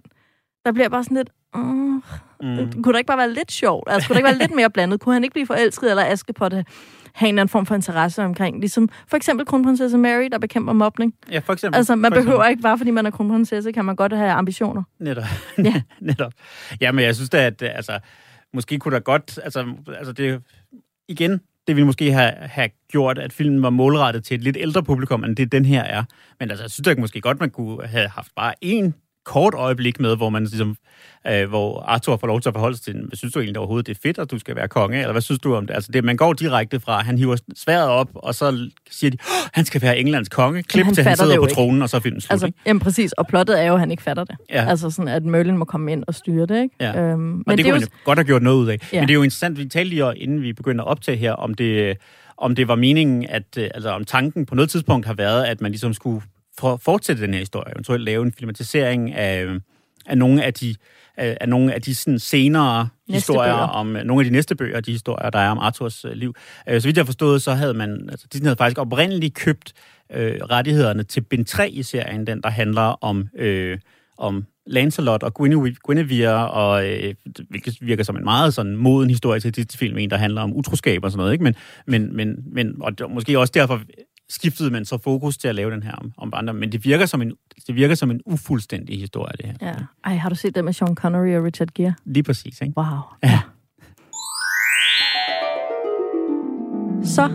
[0.65, 2.83] Der bliver bare sådan lidt, åh, mm.
[2.83, 3.91] kunne der ikke bare være lidt sjovt?
[3.91, 4.99] Altså kunne der ikke være lidt mere blandet?
[4.99, 6.65] Kunne han ikke blive forelsket, eller Askepot have en
[7.27, 8.59] eller anden form for interesse omkring?
[8.59, 11.13] Ligesom for eksempel kronprinsesse Mary, der bekæmper mobning.
[11.31, 11.77] Ja, for eksempel.
[11.77, 12.51] Altså man for behøver eksempel.
[12.51, 14.83] ikke bare, fordi man er kronprinsesse, kan man godt have ambitioner.
[14.99, 15.23] Netop.
[15.57, 15.81] Ja.
[15.99, 16.31] Netop.
[16.81, 17.99] Ja, men jeg synes da, at altså,
[18.53, 20.41] måske kunne der godt, altså, altså det,
[21.07, 24.83] igen, det ville måske have, have gjort, at filmen var målrettet til et lidt ældre
[24.83, 26.03] publikum, end det den her er.
[26.39, 29.99] Men altså, jeg synes da måske godt, man kunne have haft bare én kort øjeblik
[29.99, 30.77] med, hvor man ligesom,
[31.27, 33.87] øh, hvor Arthur får lov til at forholde sig til, hvad synes du egentlig overhovedet,
[33.87, 35.73] det er fedt, at du skal være konge, eller hvad synes du om det?
[35.73, 39.49] Altså, det, man går direkte fra, han hiver sværet op, og så siger de, oh,
[39.53, 41.55] han skal være Englands konge, klip han til, han sidder på ikke.
[41.55, 42.59] tronen, og så filmen slut, altså, ikke?
[42.65, 44.35] Jamen præcis, og plottet er jo, at han ikke fatter det.
[44.49, 44.65] Ja.
[44.69, 46.75] Altså sådan, at Merlin må komme ind og styre det, ikke?
[46.79, 47.01] Ja.
[47.01, 47.87] Øhm, men det, det kunne jo...
[48.03, 48.89] godt have gjort noget ud af.
[48.93, 48.99] Ja.
[48.99, 51.53] Men det er jo interessant, vi talte lige, inden vi begynder at optage her, om
[51.53, 51.97] det,
[52.37, 55.61] om det var meningen, at, øh, altså om tanken på noget tidspunkt har været, at
[55.61, 56.21] man ligesom skulle
[56.59, 59.47] for, fortsætte den her historie, eventuelt lave en filmatisering af,
[60.05, 60.75] af nogle af de,
[61.17, 63.67] af, af nogle af de sådan, senere næste historier, bøger.
[63.67, 66.35] om nogle af de næste bøger, de historier, der er om Arthurs uh, liv.
[66.71, 69.73] Uh, så vidt jeg forstået, så havde man, altså Disney havde faktisk oprindeligt købt
[70.09, 73.77] uh, rettighederne til bind 3 i serien, den der handler om, uh,
[74.17, 75.33] om Lancelot og
[75.83, 77.15] Guinevere, og øh,
[77.49, 80.53] hvilket virker som en meget sådan moden historie til dit film, en der handler om
[80.53, 81.43] utroskab og sådan noget, ikke?
[81.43, 83.81] Men, men, men, men og måske også derfor
[84.29, 87.05] skiftede man så fokus til at lave den her om, om andre, men det virker
[87.05, 87.33] som en,
[87.67, 89.55] det virker som en ufuldstændig historie, det her.
[89.61, 89.75] Ja.
[90.03, 91.93] Ej, har du set det med Sean Connery og Richard Gere?
[92.05, 92.73] Lige præcis, ikke?
[92.77, 92.99] Wow.
[93.23, 93.39] Ja.
[97.03, 97.27] Så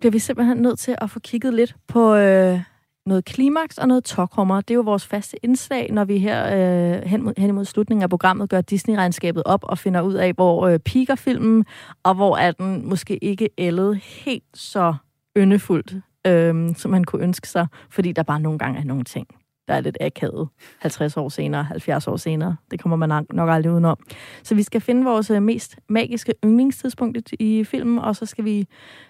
[0.00, 2.60] bliver vi simpelthen nødt til at få kigget lidt på øh,
[3.06, 4.60] noget klimaks og noget tokrummer.
[4.60, 8.02] Det er jo vores faste indslag, når vi her øh, hen, mod, hen imod slutningen
[8.02, 11.64] af programmet gør Disney-regnskabet op og finder ud af, hvor øh, piker filmen,
[12.02, 14.94] og hvor er den måske ikke ældet helt så
[15.36, 19.26] yndefuldt, øhm, som man kunne ønske sig, fordi der bare nogle gange er nogle ting,
[19.68, 20.48] der er lidt akavet
[20.78, 22.56] 50 år senere, 70 år senere.
[22.70, 23.98] Det kommer man nok aldrig udenom.
[24.42, 28.66] Så vi skal finde vores øh, mest magiske yndlingstidspunkt i filmen, og så skal vi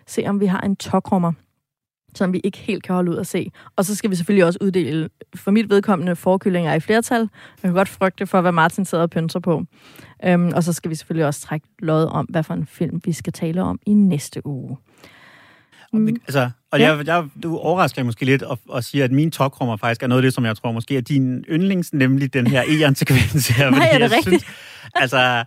[0.07, 1.33] se, om vi har en tokrummer
[2.15, 3.51] som vi ikke helt kan holde ud at se.
[3.77, 7.21] Og så skal vi selvfølgelig også uddele, for mit vedkommende, forkyllinger i flertal.
[7.21, 7.29] Jeg
[7.63, 9.65] kan godt frygte for, hvad Martin sidder og pynser på.
[10.25, 13.13] Øhm, og så skal vi selvfølgelig også trække lod om, hvad for en film vi
[13.13, 14.77] skal tale om i næste uge.
[15.93, 16.07] Mm.
[16.07, 16.97] Altså, og ja.
[16.97, 20.23] jeg, jeg, du overrasker måske lidt og, og siger, at min tokrummer faktisk er noget
[20.23, 23.71] af det, som jeg tror måske er din yndlings, nemlig den her Eon-sekvens her.
[23.79, 24.43] Nej, er det rigtigt?
[24.43, 24.45] Synes,
[24.95, 25.45] altså,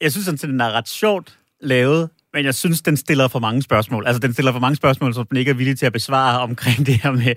[0.00, 3.38] jeg synes sådan, at den er ret sjovt lavet, men jeg synes, den stiller for
[3.38, 4.06] mange spørgsmål.
[4.06, 6.78] Altså, den stiller for mange spørgsmål, som den ikke er villig til at besvare omkring
[6.86, 7.34] det her med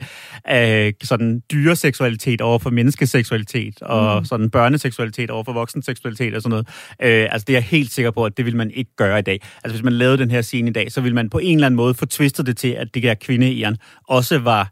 [0.88, 4.26] øh, sådan dyreseksualitet over for menneskeseksualitet, og mm.
[4.26, 6.68] sådan børneseksualitet over for voksenseksualitet og sådan noget.
[7.02, 9.22] Øh, altså, det er jeg helt sikker på, at det vil man ikke gøre i
[9.22, 9.42] dag.
[9.64, 11.66] Altså, hvis man lavede den her scene i dag, så vil man på en eller
[11.66, 13.66] anden måde få twistet det til, at det der kvinde i
[14.08, 14.72] også var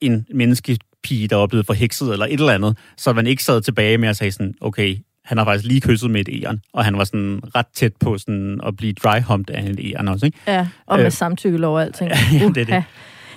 [0.00, 3.98] en menneskepige, der var blevet forhekset eller et eller andet, så man ikke sad tilbage
[3.98, 4.96] med at sige sådan, okay,
[5.28, 8.18] han har faktisk lige kysset med et æren, og han var sådan ret tæt på
[8.18, 10.38] sådan at blive dry-humped af en æren også, ikke?
[10.46, 12.10] Ja, og med øh, samtykkelov og alting.
[12.32, 12.84] ja, det er det.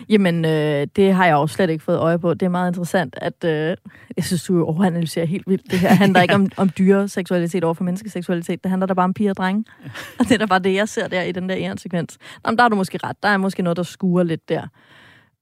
[0.09, 2.33] Jamen, øh, det har jeg også slet ikke fået øje på.
[2.33, 3.75] Det er meget interessant, at øh,
[4.17, 5.71] jeg synes, du overanalyserer helt vildt.
[5.71, 6.21] Det her handler ja.
[6.21, 8.63] ikke om, om dyre seksualitet over for menneskeseksualitet.
[8.63, 9.65] Det handler da bare om piger og drenge.
[9.83, 9.89] Ja.
[10.19, 12.17] Og det er da bare det, jeg ser der i den der æren-sekvens.
[12.45, 13.15] Nå, der har du måske ret.
[13.23, 14.67] Der er måske noget, der skuer lidt der.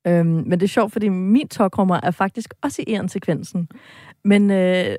[0.07, 3.67] Øhm, men det er sjovt, fordi min tokrummer er faktisk også i æren-sekvensen.
[4.23, 4.95] Men øh,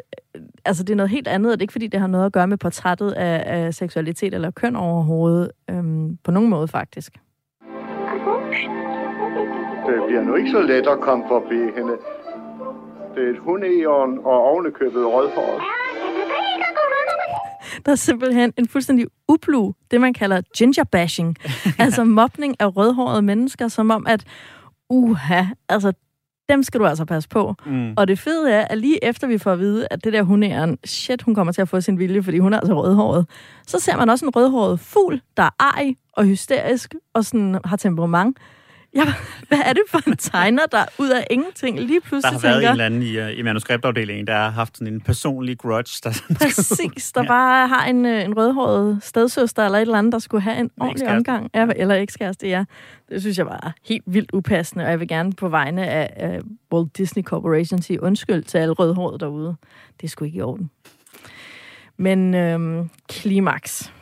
[0.65, 2.33] altså, det er noget helt andet, og det er ikke, fordi det har noget at
[2.33, 5.51] gøre med portrættet af, af seksualitet eller køn overhovedet.
[5.71, 7.13] Øhm, på nogen måde, faktisk.
[9.87, 11.97] Det bliver nu ikke så let at komme forbi hende.
[13.15, 15.63] Det er et hundeæren og ovenikøbet rødhåret.
[17.87, 21.37] Der er simpelthen en fuldstændig uplu, det man kalder gingerbashing.
[21.79, 24.25] altså mobning af rødhårede mennesker, som om at,
[24.91, 25.93] uha, altså
[26.51, 27.55] dem skal du altså passe på.
[27.67, 27.93] Mm.
[27.97, 30.79] Og det fede er, at lige efter vi får at vide, at det der hundeæren,
[30.85, 33.27] shit, hun kommer til at få sin vilje, fordi hun er altså rødhåret,
[33.67, 37.77] så ser man også en rødhåret fugl, der er ej og hysterisk og sådan har
[37.77, 38.39] temperament.
[38.95, 39.15] Ja,
[39.49, 42.55] hvad er det for en tegner, der ud af ingenting lige Der pludselig har været
[42.55, 42.69] tænker...
[42.69, 46.01] en eller anden i, øh, i manuskriptafdelingen, der har haft sådan en personlig grudge.
[46.05, 50.19] Der Præcis, der bare har en, øh, en rødhåret stedsøster eller et eller andet, der
[50.19, 51.51] skulle have en ordentlig omgang.
[51.55, 52.65] Ja, eller ekskæreste, ja.
[53.09, 56.41] Det synes jeg var helt vildt upassende, og jeg vil gerne på vegne af, af
[56.73, 59.57] Walt Disney Corporation sige undskyld til alle rødhårede derude.
[60.01, 60.71] Det er sgu ikke i orden.
[61.97, 63.93] Men øhm, klimaks.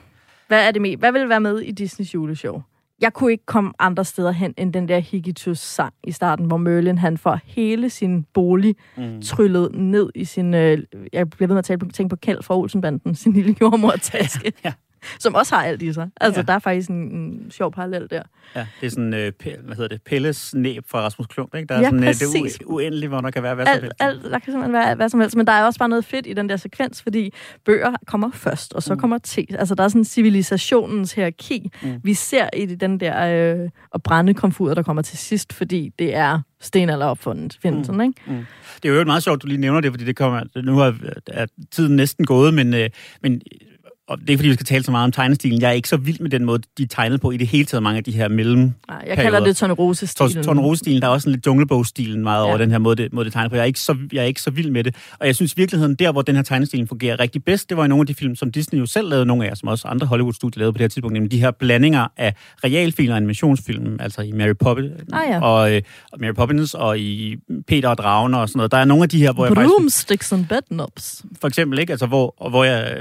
[0.48, 0.96] Hvad er det med?
[0.96, 2.62] Hvad vil være med i Disneys juleshow?
[3.00, 6.56] Jeg kunne ikke komme andre steder hen end den der Higitus sang i starten, hvor
[6.56, 9.22] Merlin han får hele sin bolig mm.
[9.22, 10.54] tryllet ned i sin...
[10.54, 10.78] Øh,
[11.12, 14.52] jeg bliver ved med at tale på, tænke på Kjeld fra Olsenbanden, sin lille jordmortaske,
[14.64, 14.72] Ja.
[15.20, 16.08] som også har alt i sig.
[16.20, 16.44] Altså, Ja.
[16.44, 18.22] der er faktisk en, en sjov parallel der.
[18.56, 21.66] Ja, det er sådan, øh, pe- hvad hedder det, Pelles næb fra Rasmus Klump, ikke?
[21.66, 22.56] Der er Ja, sådan øh, det præcis.
[22.62, 23.96] u- uendelige, hvor der kan være hvad som Alt, helst.
[24.00, 26.26] alt, der kan simpelthen være hvad som helst, men der er også bare noget fedt
[26.26, 27.32] i den der sekvens, fordi
[27.64, 29.00] bøger kommer først, og så mm.
[29.00, 29.46] kommer te.
[29.58, 32.00] Altså, der er sådan civilisationens hierarki, mm.
[32.04, 36.14] vi ser i den der øh, og brænde komfuret, der kommer til sidst, fordi det
[36.14, 38.00] er stenalder opfundet, findelsen, mm.
[38.00, 38.46] ikke?
[38.82, 40.92] Det er jo meget sjovt, du lige nævner det, fordi det kommer, nu er,
[41.26, 42.90] er tiden næsten gået, men, øh,
[43.22, 43.40] men
[44.08, 45.60] og det er ikke, fordi vi skal tale så meget om tegnestilen.
[45.60, 47.82] Jeg er ikke så vild med den måde, de tegnet på i det hele taget,
[47.82, 50.44] mange af de her mellem Nej, jeg kalder det Tornerose-stilen.
[50.44, 52.48] Tornerose-stilen, der er også sådan lidt junglebog-stilen meget Ja.
[52.48, 53.54] over den her måde, det, måde det tegner på.
[53.56, 54.94] Jeg er, ikke så, jeg er ikke så vild med det.
[55.20, 57.84] Og jeg synes i virkeligheden, der hvor den her tegnestil fungerer rigtig bedst, det var
[57.84, 59.88] i nogle af de film, som Disney jo selv lavede, nogle af jer, som også
[59.88, 62.34] andre Hollywood-studier lavede på det her tidspunkt, nemlig de her blandinger af
[62.64, 65.40] realfilm og animationsfilm, altså i Mary Poppins, Ah, ja.
[65.40, 65.82] og, øh,
[66.20, 67.36] Mary Poppins og i
[67.66, 68.72] Peter og Dragen og sådan noget.
[68.72, 71.24] Der er nogle af de her, hvor jeg faktisk Broomsticks and bedknobs.
[71.40, 71.90] for eksempel, ikke?
[71.90, 72.96] Altså, hvor, hvor jeg...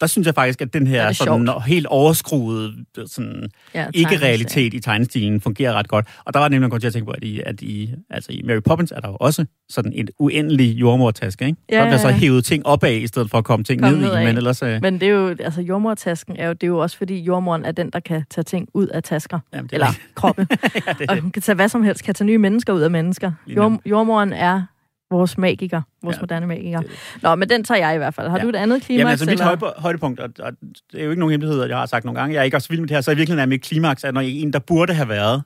[0.00, 1.64] Der synes jeg faktisk, at den her er sådan, sjovt.
[1.66, 2.72] helt overskruede
[3.06, 6.06] sådan, Ja, ikke-realitet i tegnestilen fungerer ret godt.
[6.24, 8.42] Og der var nemlig grund til at tænke på, at i, at i, altså i
[8.44, 11.58] Mary Poppins er der jo også sådan et uendelig jordmortaske, ikke?
[11.70, 14.00] Ja, der bliver så hævet ting opad, i stedet for at komme ting Kom ned
[14.00, 14.22] nedad.
[14.22, 14.24] i.
[14.24, 14.62] Men ellers...
[14.62, 17.64] Øh, Men det er jo, altså jordmortasken er jo, det er jo også fordi jordmoren
[17.64, 19.38] er den, der kan tage ting ud af tasker.
[19.52, 20.46] Jamen, det er eller kroppe.
[20.86, 22.90] ja, det, og hun kan tage hvad som helst, kan tage nye mennesker ud af
[22.90, 23.32] mennesker.
[23.46, 24.62] Jord, jordmoren er
[25.10, 26.80] vores magiker, vores Ja, moderne magiker.
[26.80, 26.90] det
[27.22, 28.28] Nå, men den tager jeg i hvert fald.
[28.28, 28.42] Har Ja.
[28.42, 28.98] du et andet klimaks?
[28.98, 30.52] Jamen altså mit højde, højdepunkt, og, og
[30.92, 32.68] det er jo ikke nogen hemmelighed, jeg har sagt nogle gange, jeg er ikke også
[32.68, 34.94] vild med det her, så i virkeligheden er mit klimaks, at når en, der burde
[34.94, 35.42] have været,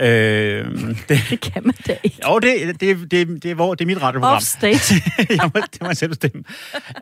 [0.00, 0.06] øh,
[1.08, 2.18] det, Det kan man da ikke.
[2.28, 4.36] jo, det, det, det, det, er, hvor, det er mit radioprogram.
[4.36, 5.02] Offstage.
[5.30, 6.44] jeg må, det må jeg selv bestemme.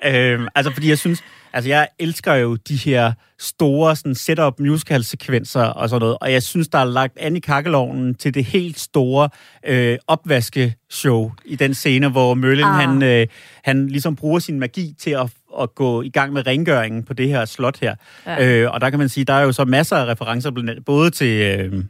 [0.04, 1.22] øhm, altså, fordi jeg synes,
[1.52, 6.42] altså jeg elsker jo de her store sådan setup musical-sekvenser og sådan noget, og jeg
[6.42, 9.28] synes, der er lagt an i kakkelovnen til det helt store
[9.66, 12.74] øh, opvaskeshow i den scene, hvor Merlin, Ah.
[12.80, 13.26] han, øh,
[13.64, 15.30] han ligesom bruger sin magi til at,
[15.60, 17.94] at gå i gang med rengøringen på det her slot her.
[18.26, 18.46] Ja.
[18.62, 20.50] Øh, og der kan man sige, der er jo så masser af referencer,
[20.86, 21.28] både til...
[21.60, 21.84] Øh,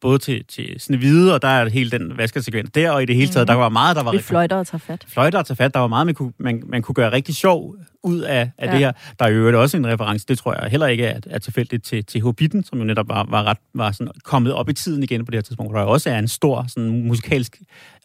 [0.00, 3.28] både til, til Snevide, og der er hele den vaskesekvens der, og i det hele
[3.32, 3.54] taget, Mhm.
[3.54, 5.04] der var meget, der var Vi fløjter og tager fat.
[5.08, 5.74] fløjter at tage fat.
[5.74, 8.70] Der var meget, man kunne, man, man kunne gøre rigtig sjov ud af, af Ja.
[8.72, 8.92] det her.
[9.18, 12.04] Der er jo også en reference, det tror jeg heller ikke er, er tilfældigt, til,
[12.04, 15.24] til Hobbiten, som jo netop var, var, ret, var sådan kommet op i tiden igen
[15.24, 17.60] på det her tidspunkt, der også er en stor sådan, musikalsk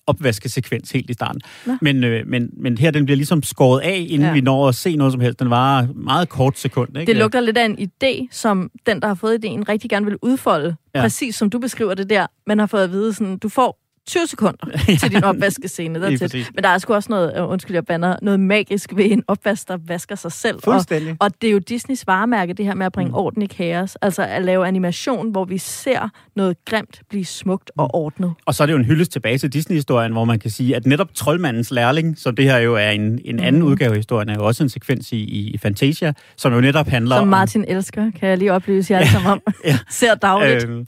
[0.08, 1.42] opvaskesekvens helt i starten.
[1.82, 4.34] Men, øh, men, men her, den bliver ligesom skåret af, inden Ja.
[4.34, 5.40] vi når at se noget som helst.
[5.40, 6.98] Den var meget kort sekund.
[6.98, 7.12] Ikke?
[7.12, 10.18] Det lugter lidt af en idé, som den, der har fået ideen, rigtig gerne vil
[10.22, 10.76] udfolde.
[10.96, 11.02] Ja.
[11.02, 12.28] Præcis som du beskriver det der.
[12.48, 16.14] Man har fået at vide, sådan, du får 20 sekunder til din opvaskescene.
[16.14, 16.20] It.
[16.20, 16.52] præcis.
[16.56, 19.68] Men der er sgu også noget, uh, undskyld jeg banner, noget magisk ved en opvask,
[19.68, 20.56] der vasker sig selv.
[20.56, 21.16] Og, Fuldstændig.
[21.20, 23.16] og det er jo Disneys varemærke, det her med at bringe mm.
[23.16, 23.96] orden i kaos.
[23.96, 28.34] Altså at lave animation, hvor vi ser noget grimt blive smukt og ordnet.
[28.46, 30.86] Og så er det jo en hyldest tilbage til Disney-historien, hvor man kan sige, at
[30.86, 33.72] netop Troldmandens lærling, som det her jo er en, en anden Mhm.
[33.72, 37.16] udgave af historien, er jo også en sekvens i, i Fantasia, som jo netop handler
[37.16, 37.28] Som om...
[37.28, 39.42] Martin elsker, kan jeg lige oplyse jer alle sammen om.
[39.66, 39.78] ja.
[39.90, 40.64] Ser dagligt.
[40.70, 40.86] Øhm,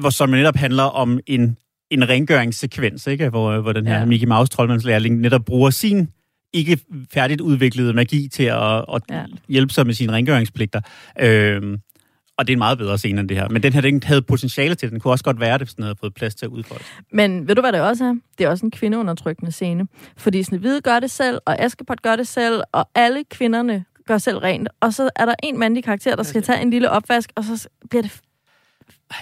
[0.00, 1.56] hvor som netop handler om en,
[1.90, 3.28] en rengøringssekvens, ikke?
[3.28, 4.04] Hvor, hvor den her Ja.
[4.04, 6.08] Mickey Mouse troldmandslærling netop bruger sin
[6.52, 6.78] ikke
[7.12, 9.24] færdigt udviklede magi til at, at Ja.
[9.48, 10.80] hjælpe sig med sine rengøringspligter.
[11.20, 11.78] Øhm,
[12.38, 13.48] og det er en meget bedre scene end det her.
[13.48, 14.90] Men den her, den havde potentiale til.
[14.90, 16.84] Den kunne også godt være det, hvis den havde fået plads til at udfolde.
[17.12, 18.14] Men ved du, hvad det også er?
[18.38, 19.86] Det er også en kvindeundertrykkende scene.
[20.16, 24.38] Fordi Snevide gør det selv, og Askepot gør det selv, og alle kvinderne gør selv
[24.38, 24.68] rent.
[24.80, 27.68] Og så er der en mandlig karakter, der skal tage en lille opvask, og så
[27.90, 28.20] bliver det,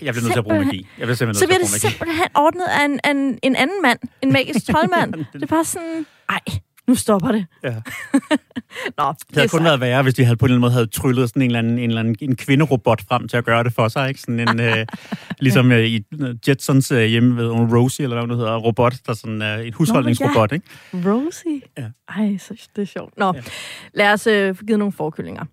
[0.02, 0.86] Jeg bliver nødt til at bruge magi.
[0.98, 3.98] Jeg bliver simpelthen så bliver det simpelthen ordnet af en, en, en anden mand.
[4.22, 5.14] En magisk troldmand.
[5.32, 6.40] det er bare sådan, ej,
[6.88, 7.46] nu stopper det.
[7.64, 7.74] Ja.
[8.98, 9.64] Nå, Det havde kun sejt.
[9.64, 11.58] været værre, hvis de havde på en eller anden måde havde tryllet sådan en eller
[11.58, 14.08] anden, en, eller anden en kvinderobot frem til at gøre det for sig.
[14.08, 14.20] Ikke?
[14.20, 14.86] Sådan en, øh,
[15.40, 19.14] ligesom øh, i øh, Jetsons øh, hjemme ved Rosie, eller hvad hun hedder, robot, der
[19.14, 20.52] sådan er en husholdningsrobot.
[20.52, 20.66] Ikke?
[20.94, 21.60] Rosie?
[21.78, 21.84] Ja.
[22.18, 23.18] Ej, så det er sjovt.
[23.18, 23.40] Nå, Ja.
[23.94, 25.44] lad os øh, få givet nogle forkyllinger.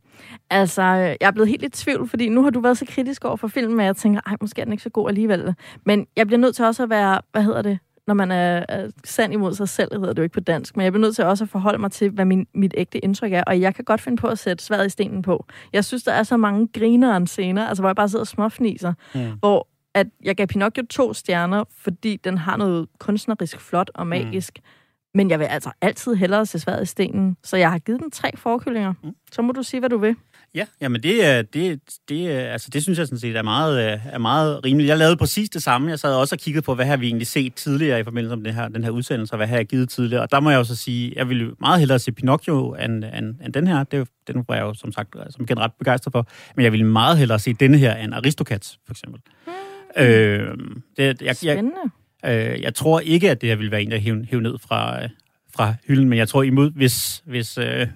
[0.49, 3.35] Altså, jeg er blevet helt i tvivl, fordi nu har du været så kritisk over
[3.35, 5.55] for filmen, at jeg tænker, ej, måske er den ikke så god alligevel.
[5.85, 8.89] Men jeg bliver nødt til også at være, hvad hedder det, når man er, er
[9.03, 11.25] sand imod sig selv, hedder det jo ikke på dansk, men jeg bliver nødt til
[11.25, 14.01] også at forholde mig til, hvad min, mit ægte indtryk er, og jeg kan godt
[14.01, 15.45] finde på at sætte sværet i stenen på.
[15.73, 18.93] Jeg synes, der er så mange grinere scener, altså hvor jeg bare sidder og småfniser,
[19.15, 19.21] mm.
[19.39, 24.53] hvor at jeg gav Pinocchio to stjerner, fordi den har noget kunstnerisk flot og magisk.
[24.55, 24.78] Mm.
[25.13, 28.11] Men jeg vil altså altid hellere se sværet i stenen, så jeg har givet den
[28.11, 28.93] tre forkyllinger.
[29.03, 29.11] Mm.
[29.31, 30.15] Så må du sige, hvad du vil.
[30.55, 31.79] Ja, jamen det, det,
[32.09, 34.87] det, altså det synes jeg sådan set er meget, øh, er meget rimeligt.
[34.87, 35.89] Jeg lavede præcis det samme.
[35.89, 38.45] Jeg sad også og kiggede på, hvad har vi egentlig set tidligere i forbindelse med
[38.45, 40.21] den her, den her udsendelse, og hvad har jeg givet tidligere.
[40.21, 43.53] Og der må jeg også sige, jeg ville meget hellere se Pinocchio end, end, end
[43.53, 43.83] den her.
[43.83, 46.27] Det, den var jeg jo som sagt som ret begejstret for.
[46.55, 49.21] Men jeg ville meget hellere se denne her end Aristocats, for eksempel.
[49.47, 50.03] Mm.
[50.03, 50.57] Øh,
[50.97, 51.91] det, jeg, Spændende.
[52.23, 54.57] Jeg, øh, jeg tror ikke, at det her ville være en, der hæve, hæve ned
[54.67, 55.09] fra, øh,
[55.55, 57.87] fra hylden, men jeg tror imod, hvis, hvis øh,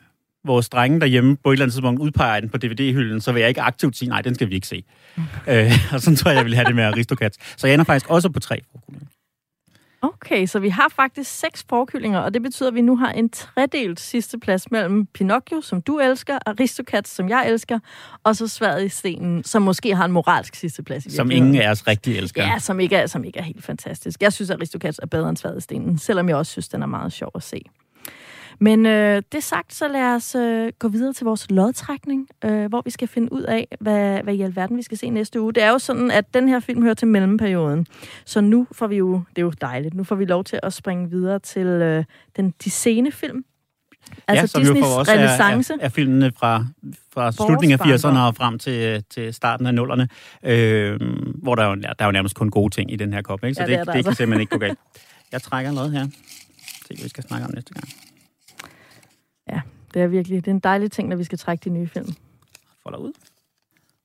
[0.45, 3.49] vores drenge derhjemme på et eller andet tidspunkt udpeger den på DVD-hylden, så vil jeg
[3.49, 4.84] ikke aktivt sige, nej, den skal vi ikke se.
[5.47, 7.38] øh, og sådan tror jeg, jeg vil have det med Aristocats.
[7.57, 8.61] Så jeg ender faktisk også på tre.
[10.03, 13.29] Okay, så vi har faktisk seks forkyllinger, og det betyder, at vi nu har en
[13.29, 17.79] tredelt sidste plads mellem Pinocchio, som du elsker, Aristocats, som jeg elsker,
[18.23, 21.05] og så Sværet i stenen, som måske har en moralsk sidste plads.
[21.05, 22.43] I som ingen af os rigtig elsker.
[22.43, 24.21] Ja, som ikke, er, som ikke er helt fantastisk.
[24.21, 26.81] Jeg synes, at Aristocats er bedre end Sværet i stenen, selvom jeg også synes, den
[26.81, 27.61] er meget sjov at se.
[28.59, 32.81] Men øh, det sagt, så lad os øh, gå videre til vores lodtrækning, øh, hvor
[32.85, 35.53] vi skal finde ud af, hvad, hvad i alverden vi skal se næste uge.
[35.53, 37.87] Det er jo sådan, at den her film hører til mellemperioden.
[38.25, 40.73] Så nu får vi jo, det er jo dejligt, nu får vi lov til at
[40.73, 42.03] springe videre til øh,
[42.35, 43.45] den, de sene film.
[44.27, 45.73] Altså ja, Disneys renaissance.
[45.73, 46.65] Er, er, er filmene fra,
[47.13, 50.05] fra slutningen af 80'erne og frem til, til starten af 0'erne,
[50.49, 50.99] øh,
[51.43, 53.43] hvor der er, jo, der er jo nærmest kun gode ting i den her kop,
[53.43, 53.55] ikke?
[53.55, 54.09] så ja, det, det, det altså.
[54.09, 54.79] kan simpelthen ikke gå galt.
[55.31, 56.07] Jeg trækker noget her.
[56.87, 57.89] Se, hvad vi skal snakke om næste gang.
[59.49, 59.61] Ja,
[59.93, 60.45] det er virkelig.
[60.45, 62.15] Det er en dejlig ting, når vi skal trække de nye film.
[62.83, 63.11] Folder ud.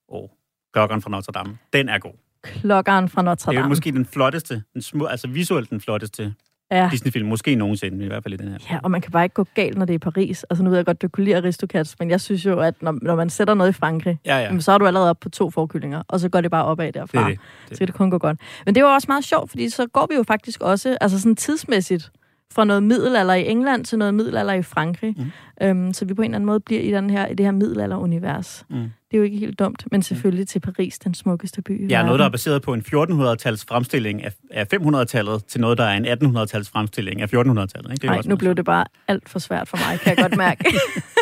[0.08, 0.30] Og
[0.72, 1.58] Klokkeren fra Notre Dame.
[1.72, 2.12] Den er god.
[2.42, 3.58] Klokkeren fra Notre Dame.
[3.58, 6.34] Det er måske den flotteste, den små, altså visuelt den flotteste
[6.70, 6.88] ja.
[6.92, 7.28] Disney-film.
[7.28, 8.58] Måske nogensinde, i hvert fald i den her.
[8.70, 10.44] Ja, og man kan bare ikke gå galt, når det er i Paris.
[10.44, 12.98] Altså nu ved jeg godt, du kunne lide Aristocats, men jeg synes jo, at når,
[13.02, 14.60] når man sætter noget i Frankrig, ja, ja.
[14.60, 17.18] så er du allerede op på to forkyllinger, og så går det bare opad derfra.
[17.18, 17.38] Det det.
[17.68, 17.76] det.
[17.76, 18.40] Så kan det kun gå godt.
[18.66, 21.36] Men det var også meget sjovt, fordi så går vi jo faktisk også, altså sådan
[21.36, 22.10] tidsmæssigt,
[22.52, 25.14] fra noget middelalder i England til noget middelalder i Frankrig.
[25.16, 25.66] Mm.
[25.66, 27.52] Øhm, så vi på en eller anden måde bliver i, den her, i det her
[27.52, 28.64] middelalder-univers.
[28.70, 28.76] Mm.
[28.76, 30.46] Det er jo ikke helt dumt, men selvfølgelig mm.
[30.46, 31.90] til Paris, den smukkeste by.
[31.90, 35.84] Ja, noget, der er baseret på en 1400-tals fremstilling af, af 500-tallet, til noget, der
[35.84, 38.04] er en 1800-tals fremstilling af 1400-tallet.
[38.04, 40.64] Nej, nu blev det bare alt for svært for mig, kan jeg godt mærke.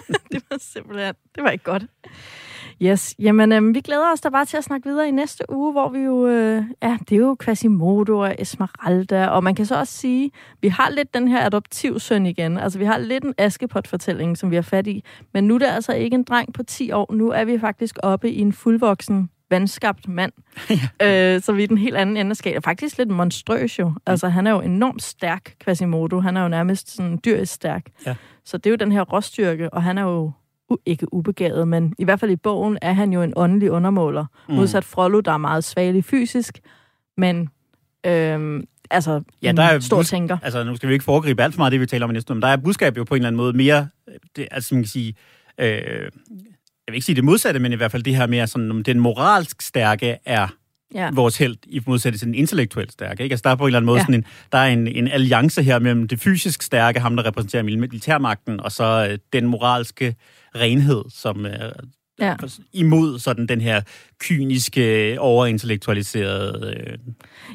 [0.33, 1.83] det var simpelthen, det var ikke godt.
[2.83, 5.73] Yes, jamen øh, vi glæder os da bare til at snakke videre i næste uge,
[5.73, 9.79] hvor vi jo, øh, ja, det er jo Quasimodo og Esmeralda, og man kan så
[9.79, 14.39] også sige, vi har lidt den her adoptivsøn igen, altså vi har lidt en Askepot-fortælling,
[14.39, 15.05] som vi har fat i,
[15.35, 17.97] men nu er det altså ikke en dreng på 10 år, nu er vi faktisk
[18.03, 20.33] oppe i en fuldvoksen vandskabt mand.
[21.01, 21.35] ja.
[21.35, 22.59] øh, så vi er den helt anden ende af skala.
[22.59, 23.93] Faktisk lidt monstrøs jo.
[24.07, 26.21] Altså, han er jo enormt stærk, Quasimodo.
[26.21, 27.87] Han er jo nærmest sådan dyrisk stærk.
[28.07, 28.15] Ja.
[28.45, 30.33] Så det er jo den her råstyrke, og han er jo
[30.87, 34.27] ikke ubegavet, men i hvert fald i bogen er han jo en åndelig undermåler.
[34.49, 34.55] Mm.
[34.55, 36.59] Modsat Frollo, der er meget svagelig fysisk,
[37.17, 37.49] men
[38.07, 40.39] øhm, altså ja, der er stor bus- tænker.
[40.43, 42.35] Altså, nu skal vi ikke foregribe alt for meget det, vi taler om i næste
[42.35, 43.89] men der er budskab jo på en eller anden måde mere,
[44.37, 45.15] det, altså man kan sige,
[45.59, 48.83] øh, jeg vil ikke sige det modsatte, men i hvert fald det her mere sådan,
[48.83, 50.49] den moralsk stærke er
[50.95, 51.11] ja.
[51.13, 53.23] vores held i modsætning til den intellektuelt stærke.
[53.23, 53.33] Ikke?
[53.33, 54.03] Altså, der er på en eller anden måde ja.
[54.03, 57.63] sådan en, der er en, en alliance her mellem det fysisk stærke, ham der repræsenterer
[57.63, 60.15] militærmagten, og så øh, den moralske
[60.61, 61.71] renhed, som er
[62.21, 62.35] ja.
[62.73, 63.81] imod sådan den her
[64.21, 66.75] kyniske, overintellektualiserede...
[66.77, 66.99] Øh...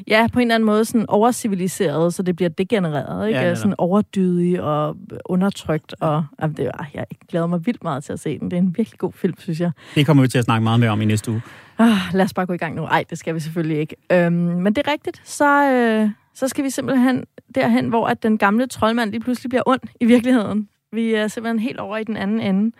[0.08, 3.40] Ja, på en eller anden måde sådan overciviliseret, så det bliver degenereret, ikke?
[3.40, 8.12] Ja, sådan overdydig og undertrykt, og jamen, det, ah, jeg glæder mig vildt meget til
[8.12, 8.50] at se den.
[8.50, 9.70] Det er en virkelig god film, synes jeg.
[9.94, 11.42] Det kommer vi til at snakke meget mere om i næste uge.
[11.78, 12.82] Ah, lad os bare gå i gang nu.
[12.82, 13.96] Nej, det skal vi selvfølgelig ikke.
[14.12, 17.24] Øhm, men det er rigtigt, så, øh, så skal vi simpelthen
[17.54, 20.68] derhen, hvor at den gamle troldmand lige pludselig bliver ond i virkeligheden.
[20.92, 22.76] Vi er simpelthen helt over i den anden ende.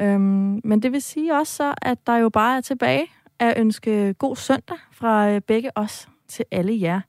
[0.00, 3.06] Øhm, men det vil sige også så, at der jo bare er tilbage
[3.38, 7.00] at ønske god søndag fra øh, begge os til alle jer.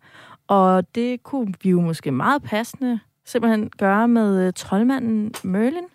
[0.48, 5.88] Og det kunne vi jo måske meget passende simpelthen gøre med uh, troldmanden Merlin,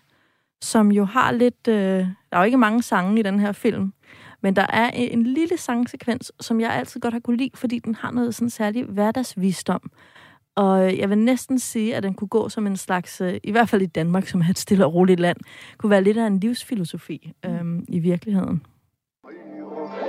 [0.61, 1.67] som jo har lidt...
[1.67, 3.93] Øh, der er jo ikke mange sange i den her film,
[4.41, 7.95] men der er en lille sangsekvens, som jeg altid godt har kunne lide, fordi den
[7.95, 9.91] har noget sådan særlig hverdagsvisdom.
[10.59, 13.69] Og jeg vil næsten sige, at den kunne gå som en slags, øh, i hvert
[13.69, 15.37] fald i Danmark, som er et stille og roligt land,
[15.77, 18.65] kunne være lidt af en livsfilosofi øhm, i virkeligheden.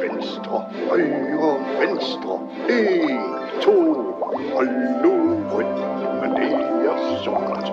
[0.00, 2.34] Venstre, højre, venstre,
[2.70, 3.20] en,
[3.62, 3.76] to,
[4.58, 4.64] og
[5.02, 5.12] nu
[5.54, 5.78] ryt,
[6.20, 6.52] men det
[6.90, 7.68] er så godt.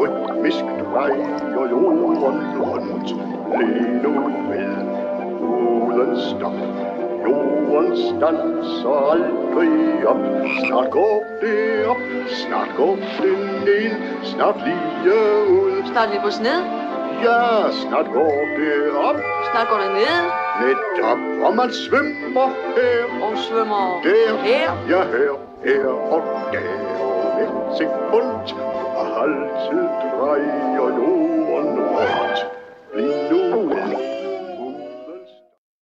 [0.00, 3.10] Rytmisk drejer jorden rundt,
[3.58, 4.72] le nu med
[5.40, 6.91] uden stop.
[7.24, 10.16] Jorden stanser aldrig op.
[10.66, 13.90] Snart går det op, snart går det ned,
[14.22, 15.14] snart lige
[15.50, 15.86] ud.
[15.92, 16.60] Snart lige på sned.
[17.22, 18.74] Ja, snart går det
[19.08, 19.16] op,
[19.50, 20.20] Snart går det ned.
[20.62, 24.70] netop, og man svømmer her Og svømmer der, her.
[24.92, 25.32] ja her,
[25.64, 26.58] her og der.
[27.42, 28.58] Et sekund,
[29.00, 32.38] og altid drejer jorden rundt.
[32.92, 33.41] Bliv nu